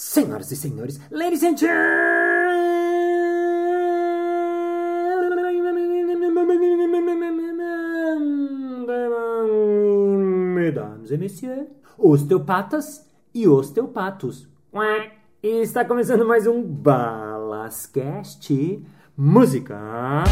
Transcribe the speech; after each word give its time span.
Senhoras 0.00 0.52
e 0.52 0.56
senhores, 0.56 1.00
ladies 1.10 1.42
and 1.42 1.56
gentlemen, 1.56 1.74
mesdames 10.54 11.10
et 11.10 11.18
messieurs, 11.18 11.66
osteopatas 11.98 13.10
e 13.34 13.48
osteopatos. 13.48 14.46
E 15.42 15.62
está 15.62 15.84
começando 15.84 16.24
mais 16.24 16.46
um 16.46 16.62
Balascast 16.62 18.54
Música. 19.16 20.22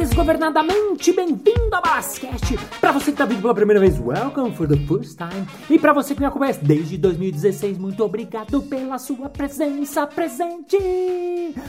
Desgovernadamente 0.00 1.12
bem-vindo 1.12 1.74
ao 1.74 1.82
Balascast! 1.82 2.56
Para 2.80 2.90
você 2.90 3.06
que 3.06 3.10
está 3.10 3.26
vindo 3.26 3.42
pela 3.42 3.54
primeira 3.54 3.78
vez, 3.78 3.98
welcome 4.00 4.54
for 4.54 4.66
the 4.66 4.78
first 4.86 5.18
time! 5.18 5.46
E 5.68 5.78
para 5.78 5.92
você 5.92 6.14
que 6.14 6.20
me 6.20 6.26
acompanha 6.26 6.54
desde 6.54 6.96
2016, 6.96 7.76
muito 7.76 8.02
obrigado 8.02 8.62
pela 8.62 8.98
sua 8.98 9.28
presença 9.28 10.06
presente! 10.06 10.78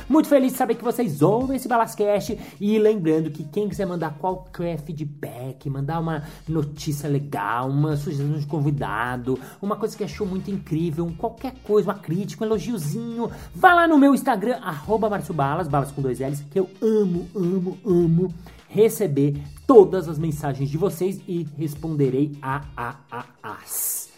Muito 0.08 0.30
feliz 0.30 0.53
de 0.53 0.58
saber 0.58 0.75
que 0.75 0.84
vocês 0.84 1.22
ouvem 1.22 1.58
esse 1.58 1.67
Balascast 1.67 2.39
e 2.62 2.80
lembrando 2.80 3.31
que 3.31 3.44
quem 3.44 3.67
quiser 3.67 3.86
mandar 3.86 4.17
qualquer 4.17 4.80
feedback, 4.80 5.70
mandar 5.70 6.00
uma 6.00 6.23
notícia 6.48 7.09
legal, 7.09 7.70
uma 7.70 7.98
sugestão 7.98 8.39
de 8.39 8.45
convidado, 8.45 9.38
uma 9.61 9.75
coisa 9.75 9.98
que 9.98 10.05
achou 10.05 10.25
muito 10.25 10.50
incrível, 10.50 11.11
qualquer 11.17 11.53
coisa, 11.66 11.89
uma 11.89 12.00
crítica, 12.00 12.45
um 12.45 12.48
elogiozinho, 12.48 13.30
vá 13.53 13.73
lá 13.73 13.88
no 13.89 13.98
meu 13.98 14.16
Instagram, 14.16 14.58
arroba 14.61 15.09
Balas, 15.34 15.67
balas 15.67 15.91
com 15.91 16.02
dois 16.02 16.19
L's, 16.19 16.45
que 16.50 16.58
eu 16.58 16.69
amo, 16.81 17.28
amo, 17.36 17.78
amo 17.86 18.20
receber 18.67 19.41
todas 19.67 20.08
as 20.09 20.19
mensagens 20.19 20.69
de 20.69 20.77
vocês 20.77 21.22
e 21.27 21.47
responderei 21.58 22.31
a 22.41 22.63
a 22.75 22.95
a 23.11 23.25
as. 23.41 24.09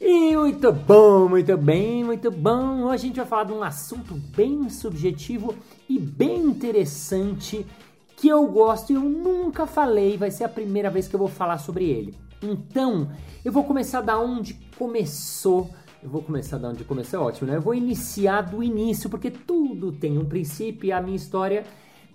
E 0.00 0.36
muito 0.36 0.72
bom, 0.72 1.28
muito 1.28 1.56
bem, 1.56 2.04
muito 2.04 2.30
bom. 2.30 2.84
Hoje 2.84 2.94
a 2.94 2.96
gente 3.08 3.16
vai 3.16 3.26
falar 3.26 3.44
de 3.44 3.52
um 3.52 3.62
assunto 3.62 4.14
bem 4.36 4.68
subjetivo 4.68 5.54
e 5.88 5.98
bem 5.98 6.40
interessante 6.40 7.66
que 8.16 8.28
eu 8.28 8.46
gosto 8.46 8.92
e 8.92 8.96
eu 8.96 9.02
nunca 9.02 9.66
falei, 9.66 10.16
vai 10.16 10.30
ser 10.30 10.44
a 10.44 10.48
primeira 10.48 10.90
vez 10.90 11.08
que 11.08 11.14
eu 11.14 11.18
vou 11.18 11.28
falar 11.28 11.58
sobre 11.58 11.84
ele. 11.84 12.14
Então, 12.42 13.10
eu 13.44 13.50
vou 13.50 13.64
começar 13.64 14.00
da 14.00 14.18
onde 14.18 14.54
começou. 14.76 15.70
Eu 16.00 16.08
vou 16.08 16.22
começar 16.22 16.58
da 16.58 16.68
onde 16.68 16.84
começou, 16.84 17.20
é 17.20 17.22
ótimo, 17.24 17.50
né? 17.50 17.56
Eu 17.56 17.60
vou 17.60 17.74
iniciar 17.74 18.42
do 18.42 18.62
início, 18.62 19.10
porque 19.10 19.30
tudo 19.30 19.90
tem 19.90 20.16
um 20.16 20.24
princípio 20.24 20.86
e 20.86 20.92
a 20.92 21.02
minha 21.02 21.16
história 21.16 21.64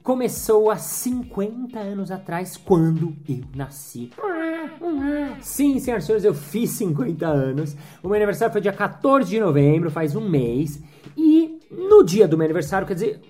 começou 0.04 0.70
há 0.70 0.76
50 0.76 1.80
anos 1.80 2.12
atrás, 2.12 2.58
quando 2.58 3.16
eu 3.28 3.40
nasci. 3.56 4.09
Sim, 5.40 5.80
senhoras 5.80 6.04
e 6.04 6.08
senhores, 6.08 6.26
eu 6.26 6.34
fiz 6.34 6.72
50 6.72 7.26
anos. 7.26 7.76
O 8.04 8.08
meu 8.08 8.18
aniversário 8.18 8.52
foi 8.52 8.62
dia 8.62 8.74
14 8.74 9.30
de 9.30 9.40
novembro, 9.40 9.90
faz 9.90 10.14
um 10.16 10.30
mês. 10.30 10.84
E 11.16 11.59
no 11.72 12.04
dia 12.04 12.28
do 12.28 12.38
meu 12.38 12.44
aniversário, 12.44 12.86
quer 12.86 12.96
dizer, 12.96 13.22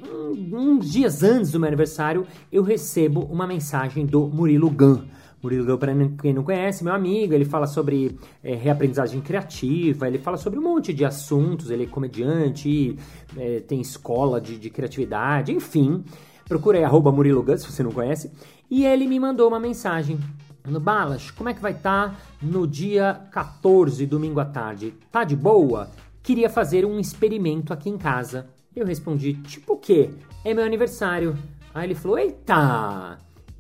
uns 0.51 0.91
dias 0.91 1.21
antes 1.21 1.51
do 1.51 1.59
meu 1.59 1.67
aniversário, 1.67 2.25
eu 2.51 2.63
recebo 2.63 3.21
uma 3.21 3.45
mensagem 3.45 4.05
do 4.05 4.27
Murilo 4.27 4.69
Gun. 4.69 5.03
Murilo 5.43 5.65
Gun, 5.65 5.77
para 5.77 5.93
quem 6.21 6.33
não 6.33 6.43
conhece, 6.43 6.83
meu 6.83 6.93
amigo, 6.93 7.33
ele 7.33 7.45
fala 7.45 7.67
sobre 7.67 8.17
é, 8.43 8.55
reaprendizagem 8.55 9.21
criativa, 9.21 10.07
ele 10.07 10.17
fala 10.17 10.37
sobre 10.37 10.57
um 10.57 10.63
monte 10.63 10.93
de 10.93 11.05
assuntos, 11.05 11.69
ele 11.69 11.83
é 11.83 11.87
comediante, 11.87 12.97
é, 13.37 13.59
tem 13.59 13.79
escola 13.81 14.41
de, 14.41 14.57
de 14.57 14.69
criatividade, 14.69 15.51
enfim. 15.51 16.03
Procura 16.47 16.77
aí, 16.77 16.83
arroba 16.83 17.11
Murilo 17.11 17.43
Gun, 17.43 17.57
se 17.57 17.71
você 17.71 17.81
não 17.83 17.91
conhece. 17.91 18.31
E 18.69 18.85
ele 18.85 19.07
me 19.07 19.19
mandou 19.19 19.47
uma 19.47 19.59
mensagem. 19.59 20.19
No 20.65 20.79
Balas, 20.79 21.29
como 21.29 21.49
é 21.49 21.53
que 21.53 21.61
vai 21.61 21.73
estar 21.73 22.11
tá 22.11 22.17
no 22.41 22.65
dia 22.65 23.21
14, 23.31 24.05
domingo 24.05 24.39
à 24.39 24.45
tarde? 24.45 24.93
Tá 25.11 25.23
de 25.23 25.35
boa? 25.35 25.89
Queria 26.21 26.49
fazer 26.49 26.85
um 26.85 26.99
experimento 26.99 27.73
aqui 27.73 27.89
em 27.89 27.97
casa. 27.97 28.47
Eu 28.73 28.85
respondi, 28.85 29.33
tipo 29.33 29.73
o 29.73 29.77
quê? 29.77 30.09
É 30.43 30.53
meu 30.53 30.63
aniversário. 30.63 31.37
Aí 31.73 31.87
ele 31.87 31.95
falou, 31.95 32.17
eita! 32.17 33.17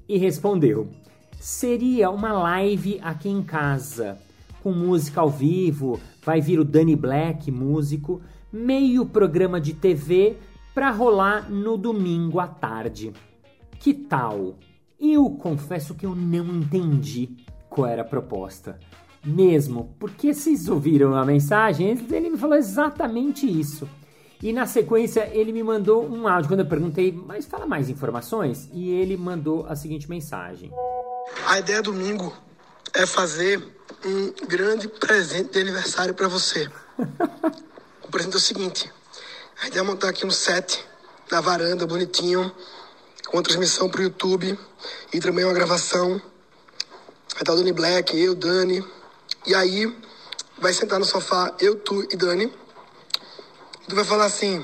E 0.07 0.17
respondeu, 0.17 0.89
seria 1.39 2.09
uma 2.09 2.31
live 2.31 2.99
aqui 3.01 3.27
em 3.29 3.43
casa, 3.43 4.17
com 4.61 4.71
música 4.71 5.19
ao 5.19 5.29
vivo, 5.29 5.99
vai 6.23 6.39
vir 6.39 6.59
o 6.59 6.63
Danny 6.63 6.95
Black, 6.95 7.51
músico, 7.51 8.21
meio 8.51 9.05
programa 9.05 9.59
de 9.59 9.73
TV 9.73 10.37
para 10.73 10.89
rolar 10.91 11.49
no 11.49 11.77
domingo 11.77 12.39
à 12.39 12.47
tarde. 12.47 13.13
Que 13.79 13.93
tal? 13.93 14.57
Eu 14.99 15.29
confesso 15.31 15.93
que 15.93 16.05
eu 16.05 16.15
não 16.15 16.45
entendi 16.45 17.45
qual 17.69 17.87
era 17.87 18.01
a 18.01 18.05
proposta. 18.05 18.79
Mesmo, 19.25 19.95
porque 19.99 20.33
vocês 20.33 20.67
ouviram 20.67 21.15
a 21.15 21.25
mensagem, 21.25 21.97
ele 22.11 22.29
me 22.29 22.37
falou 22.37 22.57
exatamente 22.57 23.45
isso. 23.47 23.87
E 24.41 24.51
na 24.51 24.65
sequência 24.65 25.29
ele 25.31 25.53
me 25.53 25.63
mandou 25.63 26.05
um 26.05 26.27
áudio 26.27 26.49
quando 26.49 26.59
eu 26.59 26.65
perguntei, 26.65 27.13
mas 27.13 27.45
fala 27.45 27.65
mais 27.65 27.89
informações? 27.89 28.69
E 28.73 28.89
ele 28.89 29.15
mandou 29.15 29.65
a 29.65 29.75
seguinte 29.75 30.09
mensagem: 30.09 30.69
A 31.47 31.59
ideia 31.59 31.81
domingo 31.81 32.33
é 32.93 33.05
fazer 33.05 33.63
um 34.05 34.45
grande 34.45 34.89
presente 34.89 35.53
de 35.53 35.59
aniversário 35.59 36.13
para 36.13 36.27
você. 36.27 36.69
o 38.03 38.11
presente 38.11 38.33
é 38.33 38.37
o 38.37 38.41
seguinte: 38.41 38.91
a 39.61 39.67
ideia 39.67 39.81
é 39.81 39.83
montar 39.83 40.09
aqui 40.09 40.25
um 40.25 40.31
set 40.31 40.83
na 41.31 41.41
varanda, 41.41 41.85
bonitinho, 41.85 42.51
com 43.27 43.39
a 43.39 43.41
transmissão 43.41 43.89
pro 43.89 44.03
YouTube 44.03 44.57
e 45.13 45.19
também 45.19 45.45
uma 45.45 45.53
gravação. 45.53 46.21
Vai 47.31 47.41
estar 47.41 47.53
o 47.53 47.55
Dani 47.55 47.71
Black, 47.71 48.19
eu, 48.19 48.35
Dani. 48.35 48.83
E 49.45 49.55
aí, 49.55 49.95
vai 50.57 50.73
sentar 50.73 50.99
no 50.99 51.05
sofá, 51.05 51.55
eu, 51.59 51.75
tu 51.75 52.03
e 52.11 52.15
Dani. 52.15 52.51
Tu 53.87 53.95
vai 53.95 54.05
falar 54.05 54.25
assim: 54.25 54.63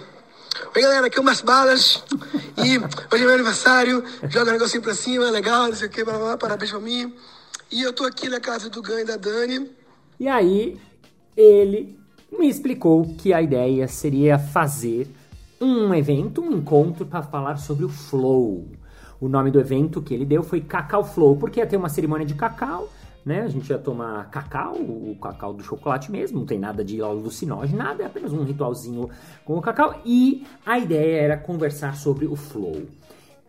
Oi 0.75 0.81
galera, 0.81 1.07
aqui 1.07 1.17
é 1.17 1.21
o 1.21 1.43
Balas. 1.43 2.03
E 2.57 2.77
hoje 2.77 3.23
é 3.23 3.25
meu 3.25 3.33
aniversário. 3.33 4.03
Joga 4.29 4.51
um 4.51 4.53
negocinho 4.53 4.83
pra 4.83 4.93
cima, 4.93 5.29
legal, 5.29 5.67
não 5.67 5.75
sei 5.75 5.87
o 5.87 5.89
que, 5.89 6.03
blá, 6.03 6.17
blá, 6.17 6.37
parabéns 6.37 6.71
pra 6.71 6.79
mim. 6.79 7.15
E 7.71 7.81
eu 7.81 7.93
tô 7.93 8.05
aqui 8.05 8.29
na 8.29 8.39
casa 8.39 8.69
do 8.69 8.81
Gan 8.81 9.01
e 9.01 9.05
da 9.05 9.17
Dani. 9.17 9.71
E 10.19 10.27
aí, 10.27 10.79
ele 11.35 11.98
me 12.31 12.47
explicou 12.47 13.05
que 13.17 13.33
a 13.33 13.41
ideia 13.41 13.87
seria 13.87 14.37
fazer 14.37 15.07
um 15.59 15.93
evento, 15.93 16.41
um 16.41 16.51
encontro 16.53 17.05
para 17.05 17.21
falar 17.21 17.57
sobre 17.57 17.83
o 17.83 17.89
flow. 17.89 18.67
O 19.19 19.27
nome 19.27 19.51
do 19.51 19.59
evento 19.59 20.01
que 20.01 20.13
ele 20.13 20.25
deu 20.25 20.41
foi 20.41 20.61
Cacau 20.61 21.03
Flow, 21.03 21.35
porque 21.35 21.59
ia 21.59 21.67
ter 21.67 21.75
uma 21.75 21.89
cerimônia 21.89 22.25
de 22.25 22.35
cacau, 22.35 22.87
né? 23.25 23.41
A 23.41 23.47
gente 23.49 23.69
ia 23.69 23.77
tomar 23.77 24.29
cacau, 24.29 24.75
o 24.75 25.17
cacau 25.21 25.53
do 25.53 25.61
chocolate 25.61 26.09
mesmo, 26.09 26.39
não 26.39 26.45
tem 26.45 26.57
nada 26.57 26.85
de 26.85 27.01
alucinógeno, 27.01 27.77
nada, 27.77 28.03
é 28.03 28.05
apenas 28.05 28.31
um 28.31 28.43
ritualzinho 28.43 29.09
com 29.43 29.57
o 29.57 29.61
cacau. 29.61 29.99
E 30.05 30.45
a 30.65 30.79
ideia 30.79 31.21
era 31.21 31.37
conversar 31.37 31.97
sobre 31.97 32.25
o 32.25 32.35
flow. 32.37 32.83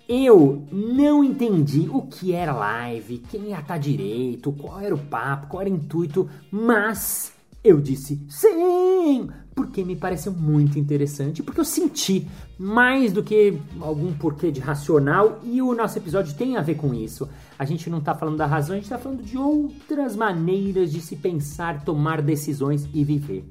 Eu 0.09 0.67
não 0.73 1.23
entendi 1.23 1.89
o 1.89 2.03
que 2.03 2.33
era 2.33 2.53
live, 2.53 3.19
quem 3.31 3.51
ia 3.51 3.61
estar 3.61 3.79
direito, 3.79 4.51
qual 4.51 4.81
era 4.81 4.93
o 4.93 4.99
papo, 4.99 5.47
qual 5.47 5.61
era 5.61 5.71
o 5.71 5.73
intuito, 5.73 6.29
mas 6.51 7.33
eu 7.63 7.81
disse 7.81 8.19
sim, 8.29 9.29
porque 9.55 9.85
me 9.85 9.95
pareceu 9.95 10.33
muito 10.33 10.79
interessante, 10.79 11.43
porque 11.43 11.61
eu 11.61 11.65
senti 11.65 12.27
mais 12.59 13.13
do 13.13 13.23
que 13.23 13.59
algum 13.81 14.13
porquê 14.15 14.51
de 14.51 14.61
racional 14.61 15.41
e 15.45 15.61
o 15.61 15.75
nosso 15.75 15.99
episódio 15.99 16.35
tem 16.35 16.57
a 16.57 16.63
ver 16.63 16.77
com 16.77 16.95
isso. 16.95 17.29
A 17.59 17.65
gente 17.67 17.91
não 17.91 17.99
está 17.99 18.15
falando 18.15 18.39
da 18.39 18.47
razão, 18.47 18.73
a 18.73 18.77
gente 18.77 18.85
está 18.85 18.99
falando 18.99 19.23
de 19.23 19.37
outras 19.37 20.17
maneiras 20.17 20.91
de 20.91 21.01
se 21.01 21.17
pensar, 21.17 21.85
tomar 21.85 22.23
decisões 22.23 22.89
e 22.95 23.05
viver. 23.05 23.45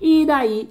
E 0.00 0.26
daí 0.26 0.68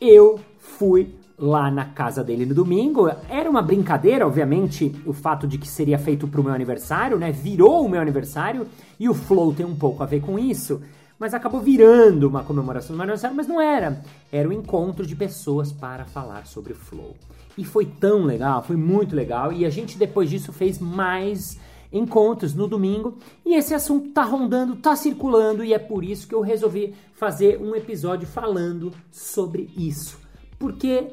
eu 0.00 0.38
fui 0.58 1.12
lá 1.36 1.70
na 1.70 1.84
casa 1.84 2.22
dele 2.22 2.46
no 2.46 2.54
domingo. 2.54 3.10
Era 3.28 3.50
uma 3.50 3.60
brincadeira, 3.60 4.26
obviamente, 4.26 4.94
o 5.04 5.12
fato 5.12 5.46
de 5.46 5.58
que 5.58 5.68
seria 5.68 5.98
feito 5.98 6.28
para 6.28 6.40
o 6.40 6.44
meu 6.44 6.54
aniversário, 6.54 7.18
né? 7.18 7.32
Virou 7.32 7.84
o 7.84 7.88
meu 7.88 8.00
aniversário 8.00 8.66
e 8.98 9.08
o 9.08 9.14
flow 9.14 9.52
tem 9.52 9.66
um 9.66 9.74
pouco 9.74 10.02
a 10.02 10.06
ver 10.06 10.20
com 10.20 10.38
isso 10.38 10.80
mas 11.18 11.34
acabou 11.34 11.60
virando 11.60 12.28
uma 12.28 12.44
comemoração 12.44 12.96
do 12.96 13.02
aniversário, 13.02 13.36
mas 13.36 13.46
não 13.46 13.60
era. 13.60 14.02
Era 14.30 14.48
um 14.48 14.52
encontro 14.52 15.06
de 15.06 15.16
pessoas 15.16 15.72
para 15.72 16.04
falar 16.04 16.46
sobre 16.46 16.74
Flow. 16.74 17.16
E 17.56 17.64
foi 17.64 17.86
tão 17.86 18.24
legal, 18.24 18.62
foi 18.62 18.76
muito 18.76 19.16
legal, 19.16 19.52
e 19.52 19.64
a 19.64 19.70
gente 19.70 19.96
depois 19.96 20.28
disso 20.28 20.52
fez 20.52 20.78
mais 20.78 21.58
encontros 21.92 22.54
no 22.54 22.68
domingo, 22.68 23.16
e 23.44 23.54
esse 23.54 23.72
assunto 23.72 24.10
tá 24.10 24.22
rondando, 24.22 24.76
tá 24.76 24.94
circulando, 24.94 25.64
e 25.64 25.72
é 25.72 25.78
por 25.78 26.04
isso 26.04 26.28
que 26.28 26.34
eu 26.34 26.40
resolvi 26.40 26.94
fazer 27.14 27.60
um 27.60 27.74
episódio 27.74 28.26
falando 28.26 28.92
sobre 29.10 29.70
isso. 29.76 30.18
Porque 30.58 31.12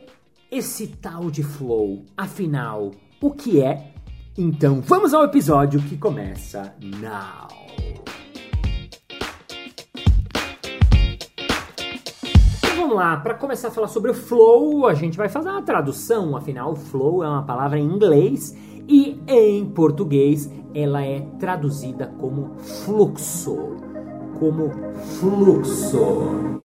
esse 0.51 0.87
tal 0.87 1.31
de 1.31 1.43
Flow, 1.43 2.05
afinal, 2.17 2.91
o 3.21 3.31
que 3.31 3.61
é? 3.61 3.93
Então 4.37 4.81
vamos 4.81 5.13
ao 5.13 5.23
episódio 5.23 5.81
que 5.81 5.97
começa 5.97 6.75
now. 6.81 7.62
Vamos 12.83 12.97
lá, 12.97 13.15
para 13.15 13.33
começar 13.33 13.69
a 13.69 13.71
falar 13.71 13.87
sobre 13.87 14.11
o 14.11 14.13
flow, 14.13 14.85
a 14.85 14.93
gente 14.93 15.17
vai 15.17 15.29
fazer 15.29 15.47
uma 15.47 15.61
tradução, 15.61 16.35
afinal, 16.35 16.75
flow 16.75 17.23
é 17.23 17.29
uma 17.29 17.43
palavra 17.43 17.79
em 17.79 17.85
inglês 17.85 18.53
e 18.89 19.21
em 19.25 19.65
português 19.65 20.51
ela 20.75 21.01
é 21.01 21.21
traduzida 21.39 22.07
como 22.19 22.55
fluxo. 22.57 23.77
Como 24.37 24.69
fluxo. 25.17 26.59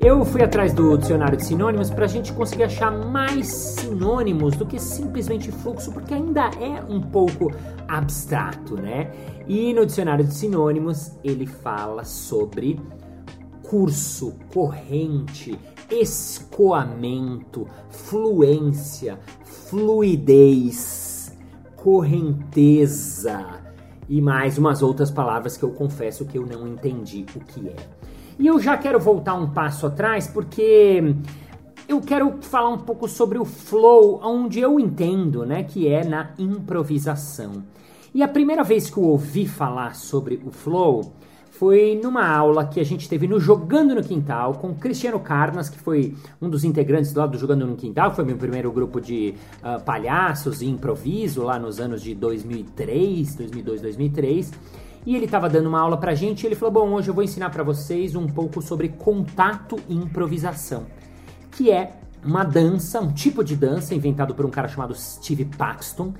Eu 0.00 0.24
fui 0.24 0.42
atrás 0.42 0.72
do 0.72 0.96
dicionário 0.96 1.36
de 1.36 1.44
sinônimos 1.44 1.90
para 1.90 2.06
a 2.06 2.08
gente 2.08 2.32
conseguir 2.32 2.64
achar 2.64 2.90
mais 2.90 3.46
sinônimos 3.46 4.56
do 4.56 4.64
que 4.64 4.78
simplesmente 4.78 5.52
fluxo, 5.52 5.92
porque 5.92 6.14
ainda 6.14 6.48
é 6.58 6.82
um 6.88 7.00
pouco 7.00 7.52
abstrato, 7.86 8.76
né? 8.76 9.12
E 9.46 9.74
no 9.74 9.84
dicionário 9.84 10.24
de 10.24 10.32
sinônimos 10.32 11.12
ele 11.22 11.46
fala 11.46 12.04
sobre 12.04 12.80
curso, 13.68 14.34
corrente, 14.52 15.58
escoamento, 15.90 17.66
fluência, 17.90 19.18
fluidez, 19.44 21.36
correnteza 21.76 23.44
e 24.08 24.20
mais 24.20 24.58
umas 24.58 24.82
outras 24.82 25.10
palavras 25.10 25.56
que 25.56 25.64
eu 25.64 25.70
confesso 25.70 26.24
que 26.24 26.38
eu 26.38 26.46
não 26.46 26.66
entendi 26.66 27.24
o 27.34 27.40
que 27.40 27.68
é. 27.68 27.76
E 28.38 28.46
eu 28.46 28.60
já 28.60 28.76
quero 28.76 29.00
voltar 29.00 29.34
um 29.34 29.50
passo 29.50 29.86
atrás 29.86 30.26
porque 30.26 31.14
eu 31.88 32.00
quero 32.00 32.38
falar 32.42 32.70
um 32.70 32.78
pouco 32.78 33.08
sobre 33.08 33.38
o 33.38 33.44
flow, 33.44 34.20
onde 34.22 34.60
eu 34.60 34.78
entendo, 34.78 35.46
né, 35.46 35.62
que 35.62 35.88
é 35.88 36.04
na 36.04 36.30
improvisação. 36.38 37.64
E 38.14 38.22
a 38.22 38.28
primeira 38.28 38.62
vez 38.62 38.90
que 38.90 38.98
eu 38.98 39.04
ouvi 39.04 39.46
falar 39.46 39.94
sobre 39.94 40.40
o 40.44 40.50
flow 40.50 41.12
foi 41.58 41.98
numa 42.02 42.26
aula 42.26 42.66
que 42.66 42.78
a 42.78 42.84
gente 42.84 43.08
teve 43.08 43.26
no 43.26 43.40
Jogando 43.40 43.94
no 43.94 44.02
Quintal 44.02 44.54
com 44.54 44.74
Cristiano 44.74 45.18
Carnas, 45.18 45.70
que 45.70 45.78
foi 45.78 46.14
um 46.40 46.50
dos 46.50 46.64
integrantes 46.64 47.14
lá 47.14 47.26
do 47.26 47.38
Jogando 47.38 47.66
no 47.66 47.76
Quintal, 47.76 48.14
foi 48.14 48.24
meu 48.24 48.36
primeiro 48.36 48.70
grupo 48.70 49.00
de 49.00 49.34
uh, 49.62 49.82
palhaços 49.82 50.60
e 50.60 50.66
improviso 50.66 51.42
lá 51.42 51.58
nos 51.58 51.80
anos 51.80 52.02
de 52.02 52.14
2003, 52.14 53.36
2002, 53.36 53.80
2003. 53.80 54.52
E 55.06 55.16
ele 55.16 55.24
estava 55.24 55.48
dando 55.48 55.68
uma 55.68 55.80
aula 55.80 55.96
pra 55.96 56.14
gente 56.14 56.42
e 56.42 56.46
ele 56.46 56.54
falou: 56.54 56.72
"Bom, 56.72 56.92
hoje 56.92 57.08
eu 57.08 57.14
vou 57.14 57.24
ensinar 57.24 57.48
para 57.50 57.62
vocês 57.62 58.14
um 58.14 58.26
pouco 58.26 58.60
sobre 58.60 58.90
contato 58.90 59.78
e 59.88 59.94
improvisação", 59.94 60.84
que 61.52 61.70
é 61.70 61.92
uma 62.22 62.44
dança, 62.44 63.00
um 63.00 63.12
tipo 63.12 63.42
de 63.42 63.56
dança 63.56 63.94
inventado 63.94 64.34
por 64.34 64.44
um 64.44 64.50
cara 64.50 64.68
chamado 64.68 64.94
Steve 64.94 65.44
Paxton, 65.44 66.12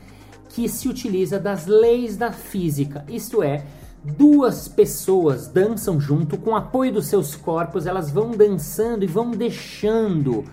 que 0.48 0.68
se 0.68 0.88
utiliza 0.88 1.38
das 1.38 1.66
leis 1.66 2.16
da 2.16 2.32
física, 2.32 3.04
isto 3.08 3.42
é, 3.42 3.66
duas 4.06 4.68
pessoas 4.68 5.48
dançam 5.48 6.00
junto 6.00 6.38
com 6.38 6.50
o 6.50 6.56
apoio 6.56 6.92
dos 6.92 7.06
seus 7.06 7.34
corpos, 7.34 7.86
elas 7.86 8.10
vão 8.10 8.30
dançando 8.30 9.02
e 9.04 9.06
vão 9.06 9.32
deixando 9.32 10.44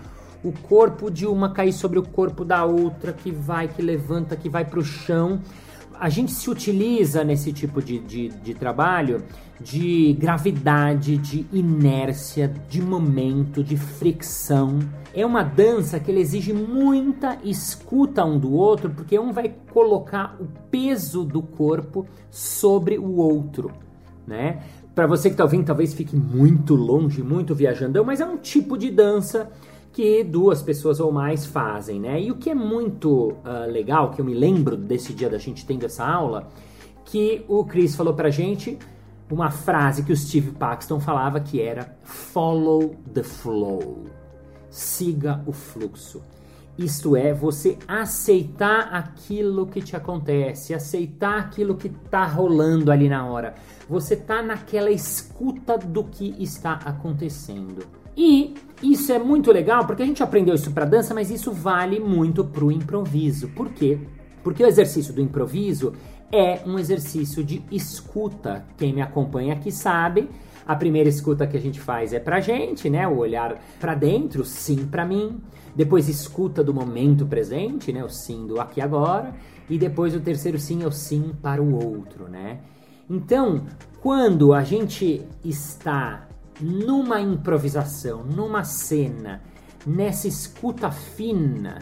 o 0.42 0.52
corpo 0.52 1.10
de 1.10 1.26
uma 1.26 1.50
cair 1.50 1.72
sobre 1.72 1.98
o 1.98 2.02
corpo 2.02 2.44
da 2.44 2.64
outra, 2.64 3.12
que 3.12 3.30
vai, 3.30 3.68
que 3.68 3.80
levanta, 3.80 4.36
que 4.36 4.48
vai 4.48 4.64
para 4.64 4.80
o 4.80 4.84
chão. 4.84 5.40
A 6.04 6.10
gente 6.10 6.32
se 6.32 6.50
utiliza 6.50 7.24
nesse 7.24 7.50
tipo 7.50 7.80
de, 7.80 7.98
de, 7.98 8.28
de 8.28 8.52
trabalho 8.52 9.22
de 9.58 10.12
gravidade, 10.20 11.16
de 11.16 11.46
inércia, 11.50 12.46
de 12.68 12.82
momento, 12.82 13.64
de 13.64 13.74
fricção. 13.78 14.80
É 15.14 15.24
uma 15.24 15.42
dança 15.42 15.98
que 15.98 16.12
exige 16.12 16.52
muita 16.52 17.38
escuta 17.42 18.22
um 18.22 18.38
do 18.38 18.52
outro, 18.52 18.90
porque 18.90 19.18
um 19.18 19.32
vai 19.32 19.54
colocar 19.72 20.36
o 20.38 20.44
peso 20.70 21.24
do 21.24 21.40
corpo 21.40 22.04
sobre 22.30 22.98
o 22.98 23.16
outro, 23.16 23.70
né? 24.26 24.60
Para 24.94 25.06
você 25.06 25.30
que 25.30 25.34
está 25.34 25.44
ouvindo, 25.44 25.64
talvez 25.64 25.94
fique 25.94 26.14
muito 26.14 26.74
longe, 26.74 27.22
muito 27.22 27.54
viajandão, 27.54 28.04
mas 28.04 28.20
é 28.20 28.26
um 28.26 28.36
tipo 28.36 28.76
de 28.76 28.90
dança 28.90 29.50
que 29.94 30.24
duas 30.24 30.60
pessoas 30.60 30.98
ou 30.98 31.12
mais 31.12 31.46
fazem, 31.46 32.00
né? 32.00 32.20
E 32.20 32.32
o 32.32 32.34
que 32.34 32.50
é 32.50 32.54
muito 32.54 33.28
uh, 33.44 33.70
legal, 33.70 34.10
que 34.10 34.20
eu 34.20 34.24
me 34.24 34.34
lembro 34.34 34.76
desse 34.76 35.14
dia 35.14 35.30
da 35.30 35.38
gente 35.38 35.64
tendo 35.64 35.86
essa 35.86 36.04
aula, 36.04 36.48
que 37.04 37.44
o 37.46 37.64
Chris 37.64 37.94
falou 37.94 38.12
pra 38.12 38.28
gente 38.28 38.76
uma 39.30 39.52
frase 39.52 40.02
que 40.02 40.12
o 40.12 40.16
Steve 40.16 40.50
Paxton 40.50 40.98
falava 40.98 41.38
que 41.38 41.60
era 41.60 41.96
follow 42.02 42.96
the 43.12 43.22
flow. 43.22 44.06
Siga 44.68 45.40
o 45.46 45.52
fluxo. 45.52 46.20
Isto 46.76 47.14
é, 47.14 47.32
você 47.32 47.78
aceitar 47.86 48.92
aquilo 48.92 49.64
que 49.64 49.80
te 49.80 49.94
acontece, 49.94 50.74
aceitar 50.74 51.38
aquilo 51.38 51.76
que 51.76 51.86
está 51.86 52.26
rolando 52.26 52.90
ali 52.90 53.08
na 53.08 53.24
hora. 53.24 53.54
Você 53.88 54.16
tá 54.16 54.42
naquela 54.42 54.90
escuta 54.90 55.78
do 55.78 56.02
que 56.02 56.34
está 56.42 56.72
acontecendo. 56.84 58.03
E 58.16 58.54
isso 58.82 59.12
é 59.12 59.18
muito 59.18 59.50
legal 59.50 59.86
porque 59.86 60.02
a 60.02 60.06
gente 60.06 60.22
aprendeu 60.22 60.54
isso 60.54 60.70
para 60.72 60.84
dança, 60.84 61.14
mas 61.14 61.30
isso 61.30 61.50
vale 61.50 61.98
muito 61.98 62.44
para 62.44 62.64
o 62.64 62.70
improviso. 62.70 63.48
Por 63.48 63.70
quê? 63.70 63.98
Porque 64.42 64.62
o 64.62 64.66
exercício 64.66 65.12
do 65.12 65.20
improviso 65.20 65.92
é 66.30 66.60
um 66.66 66.78
exercício 66.78 67.42
de 67.42 67.62
escuta. 67.70 68.64
Quem 68.76 68.92
me 68.92 69.00
acompanha 69.00 69.54
aqui 69.54 69.70
sabe, 69.70 70.28
a 70.66 70.74
primeira 70.74 71.08
escuta 71.08 71.46
que 71.46 71.56
a 71.56 71.60
gente 71.60 71.80
faz 71.80 72.12
é 72.12 72.20
pra 72.20 72.40
gente, 72.40 72.90
né? 72.90 73.06
O 73.06 73.18
olhar 73.18 73.58
para 73.80 73.94
dentro, 73.94 74.44
sim 74.44 74.86
para 74.86 75.04
mim. 75.04 75.40
Depois 75.74 76.08
escuta 76.08 76.62
do 76.62 76.72
momento 76.72 77.26
presente, 77.26 77.92
né? 77.92 78.04
O 78.04 78.08
sim 78.08 78.46
do 78.46 78.60
aqui 78.60 78.80
agora. 78.80 79.34
E 79.68 79.78
depois 79.78 80.14
o 80.14 80.20
terceiro 80.20 80.58
sim 80.58 80.82
é 80.82 80.86
o 80.86 80.92
sim 80.92 81.32
para 81.40 81.62
o 81.62 81.74
outro, 81.74 82.28
né? 82.28 82.60
Então, 83.08 83.64
quando 84.00 84.52
a 84.52 84.62
gente 84.62 85.22
está 85.44 86.28
numa 86.60 87.20
improvisação, 87.20 88.22
numa 88.22 88.64
cena, 88.64 89.42
nessa 89.86 90.28
escuta 90.28 90.90
fina, 90.90 91.80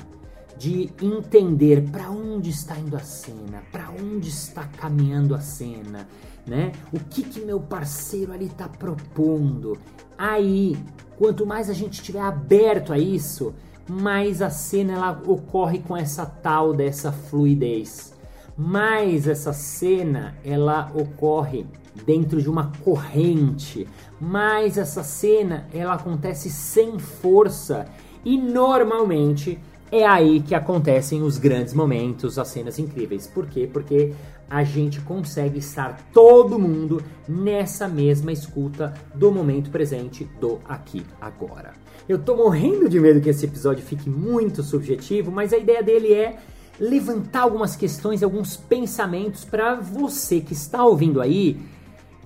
de 0.63 0.91
entender 1.03 1.91
para 1.91 2.09
onde 2.09 2.51
está 2.51 2.79
indo 2.79 2.97
a 2.97 3.01
cena, 3.01 3.63
para 3.73 3.91
onde 3.91 4.29
está 4.29 4.65
caminhando 4.65 5.35
a 5.35 5.41
cena, 5.41 6.07
né? 6.47 6.71
O 6.93 7.01
que 7.01 7.25
que 7.25 7.41
meu 7.41 7.59
parceiro 7.59 8.33
ali 8.33 8.47
está 8.47 8.69
propondo. 8.69 9.77
Aí, 10.17 10.79
quanto 11.19 11.45
mais 11.45 11.69
a 11.69 11.73
gente 11.73 11.95
estiver 11.95 12.21
aberto 12.21 12.93
a 12.93 12.99
isso, 12.99 13.53
mais 13.89 14.41
a 14.41 14.51
cena 14.51 14.93
ela 14.93 15.23
ocorre 15.27 15.81
com 15.81 15.97
essa 15.97 16.25
tal 16.25 16.73
dessa 16.73 17.11
fluidez. 17.11 18.15
Mais 18.57 19.27
essa 19.27 19.53
cena 19.53 20.37
ela 20.45 20.93
ocorre 20.95 21.67
dentro 22.07 22.41
de 22.41 22.49
uma 22.49 22.73
corrente, 22.85 23.87
mais 24.21 24.79
essa 24.79 25.03
cena 25.03 25.67
ela 25.73 25.95
acontece 25.95 26.51
sem 26.51 26.99
força 26.99 27.87
e 28.25 28.39
normalmente 28.39 29.59
é 29.91 30.07
aí 30.07 30.41
que 30.41 30.55
acontecem 30.55 31.23
os 31.23 31.37
grandes 31.37 31.75
momentos, 31.75 32.39
as 32.39 32.49
cenas 32.49 32.79
incríveis. 32.79 33.27
Por 33.27 33.47
quê? 33.47 33.69
Porque 33.71 34.15
a 34.49 34.65
gente 34.65 35.01
consegue 35.01 35.59
estar 35.59 35.99
todo 36.13 36.59
mundo 36.59 37.03
nessa 37.29 37.87
mesma 37.89 38.33
escuta 38.33 38.95
do 39.15 39.31
momento 39.31 39.71
presente, 39.71 40.25
do 40.41 40.59
aqui, 40.67 41.05
agora. 41.21 41.73
Eu 42.09 42.19
tô 42.19 42.37
morrendo 42.37 42.89
de 42.89 42.99
medo 42.99 43.21
que 43.21 43.29
esse 43.29 43.45
episódio 43.45 43.85
fique 43.85 44.09
muito 44.09 44.63
subjetivo, 44.63 45.31
mas 45.31 45.53
a 45.53 45.59
ideia 45.59 45.83
dele 45.83 46.13
é 46.13 46.37
levantar 46.81 47.43
algumas 47.43 47.77
questões, 47.77 48.23
alguns 48.23 48.57
pensamentos 48.57 49.45
para 49.45 49.75
você 49.75 50.41
que 50.41 50.53
está 50.53 50.85
ouvindo 50.85 51.21
aí 51.21 51.61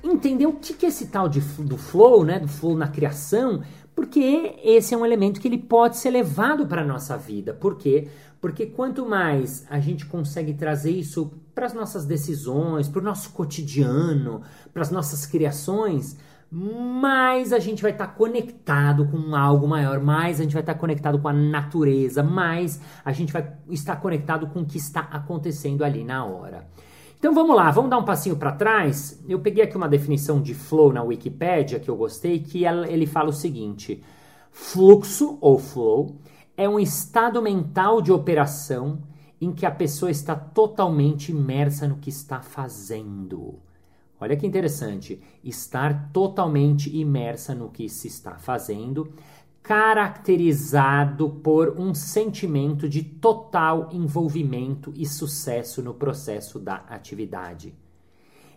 entender 0.08 0.46
o 0.46 0.54
que, 0.54 0.74
que 0.74 0.86
é 0.86 0.88
esse 0.88 1.06
tal 1.06 1.28
de, 1.28 1.40
do 1.40 1.76
flow, 1.76 2.24
né, 2.24 2.38
do 2.38 2.48
flow 2.48 2.76
na 2.76 2.88
criação, 2.88 3.62
porque 3.94 4.56
esse 4.62 4.94
é 4.94 4.96
um 4.96 5.06
elemento 5.06 5.40
que 5.40 5.48
ele 5.48 5.58
pode 5.58 5.96
ser 5.96 6.10
levado 6.10 6.66
para 6.66 6.82
a 6.82 6.84
nossa 6.84 7.16
vida. 7.16 7.54
Por 7.54 7.76
quê? 7.76 8.08
Porque 8.40 8.66
quanto 8.66 9.06
mais 9.06 9.66
a 9.70 9.80
gente 9.80 10.04
consegue 10.04 10.52
trazer 10.54 10.90
isso 10.90 11.32
para 11.54 11.66
as 11.66 11.72
nossas 11.72 12.04
decisões, 12.04 12.88
para 12.88 13.00
o 13.00 13.04
nosso 13.04 13.30
cotidiano, 13.30 14.42
para 14.72 14.82
as 14.82 14.90
nossas 14.90 15.24
criações, 15.24 16.16
mais 16.50 17.52
a 17.52 17.58
gente 17.58 17.82
vai 17.82 17.90
estar 17.90 18.08
tá 18.08 18.12
conectado 18.12 19.08
com 19.08 19.34
algo 19.34 19.66
maior, 19.66 20.00
mais 20.00 20.38
a 20.38 20.42
gente 20.42 20.52
vai 20.52 20.62
estar 20.62 20.74
tá 20.74 20.78
conectado 20.78 21.18
com 21.18 21.28
a 21.28 21.32
natureza, 21.32 22.22
mais 22.22 22.80
a 23.04 23.12
gente 23.12 23.32
vai 23.32 23.52
estar 23.70 23.96
conectado 23.96 24.46
com 24.48 24.60
o 24.60 24.66
que 24.66 24.78
está 24.78 25.00
acontecendo 25.00 25.82
ali 25.82 26.04
na 26.04 26.24
hora. 26.24 26.66
Então 27.18 27.32
vamos 27.32 27.56
lá, 27.56 27.70
vamos 27.70 27.90
dar 27.90 27.98
um 27.98 28.04
passinho 28.04 28.36
para 28.36 28.52
trás. 28.52 29.22
Eu 29.26 29.40
peguei 29.40 29.64
aqui 29.64 29.76
uma 29.76 29.88
definição 29.88 30.40
de 30.40 30.54
flow 30.54 30.92
na 30.92 31.02
Wikipedia 31.02 31.80
que 31.80 31.88
eu 31.88 31.96
gostei, 31.96 32.40
que 32.40 32.64
ele 32.64 33.06
fala 33.06 33.30
o 33.30 33.32
seguinte: 33.32 34.02
fluxo 34.50 35.38
ou 35.40 35.58
flow 35.58 36.16
é 36.56 36.68
um 36.68 36.78
estado 36.78 37.40
mental 37.40 38.02
de 38.02 38.12
operação 38.12 39.02
em 39.40 39.52
que 39.52 39.64
a 39.66 39.70
pessoa 39.70 40.10
está 40.10 40.34
totalmente 40.34 41.32
imersa 41.32 41.88
no 41.88 41.96
que 41.96 42.10
está 42.10 42.40
fazendo. 42.40 43.60
Olha 44.18 44.36
que 44.36 44.46
interessante, 44.46 45.20
estar 45.44 46.10
totalmente 46.10 46.94
imersa 46.94 47.54
no 47.54 47.68
que 47.68 47.86
se 47.88 48.08
está 48.08 48.38
fazendo 48.38 49.12
caracterizado 49.66 51.28
por 51.28 51.74
um 51.76 51.92
sentimento 51.92 52.88
de 52.88 53.02
total 53.02 53.88
envolvimento 53.90 54.92
e 54.94 55.04
sucesso 55.04 55.82
no 55.82 55.92
processo 55.92 56.60
da 56.60 56.84
atividade. 56.88 57.74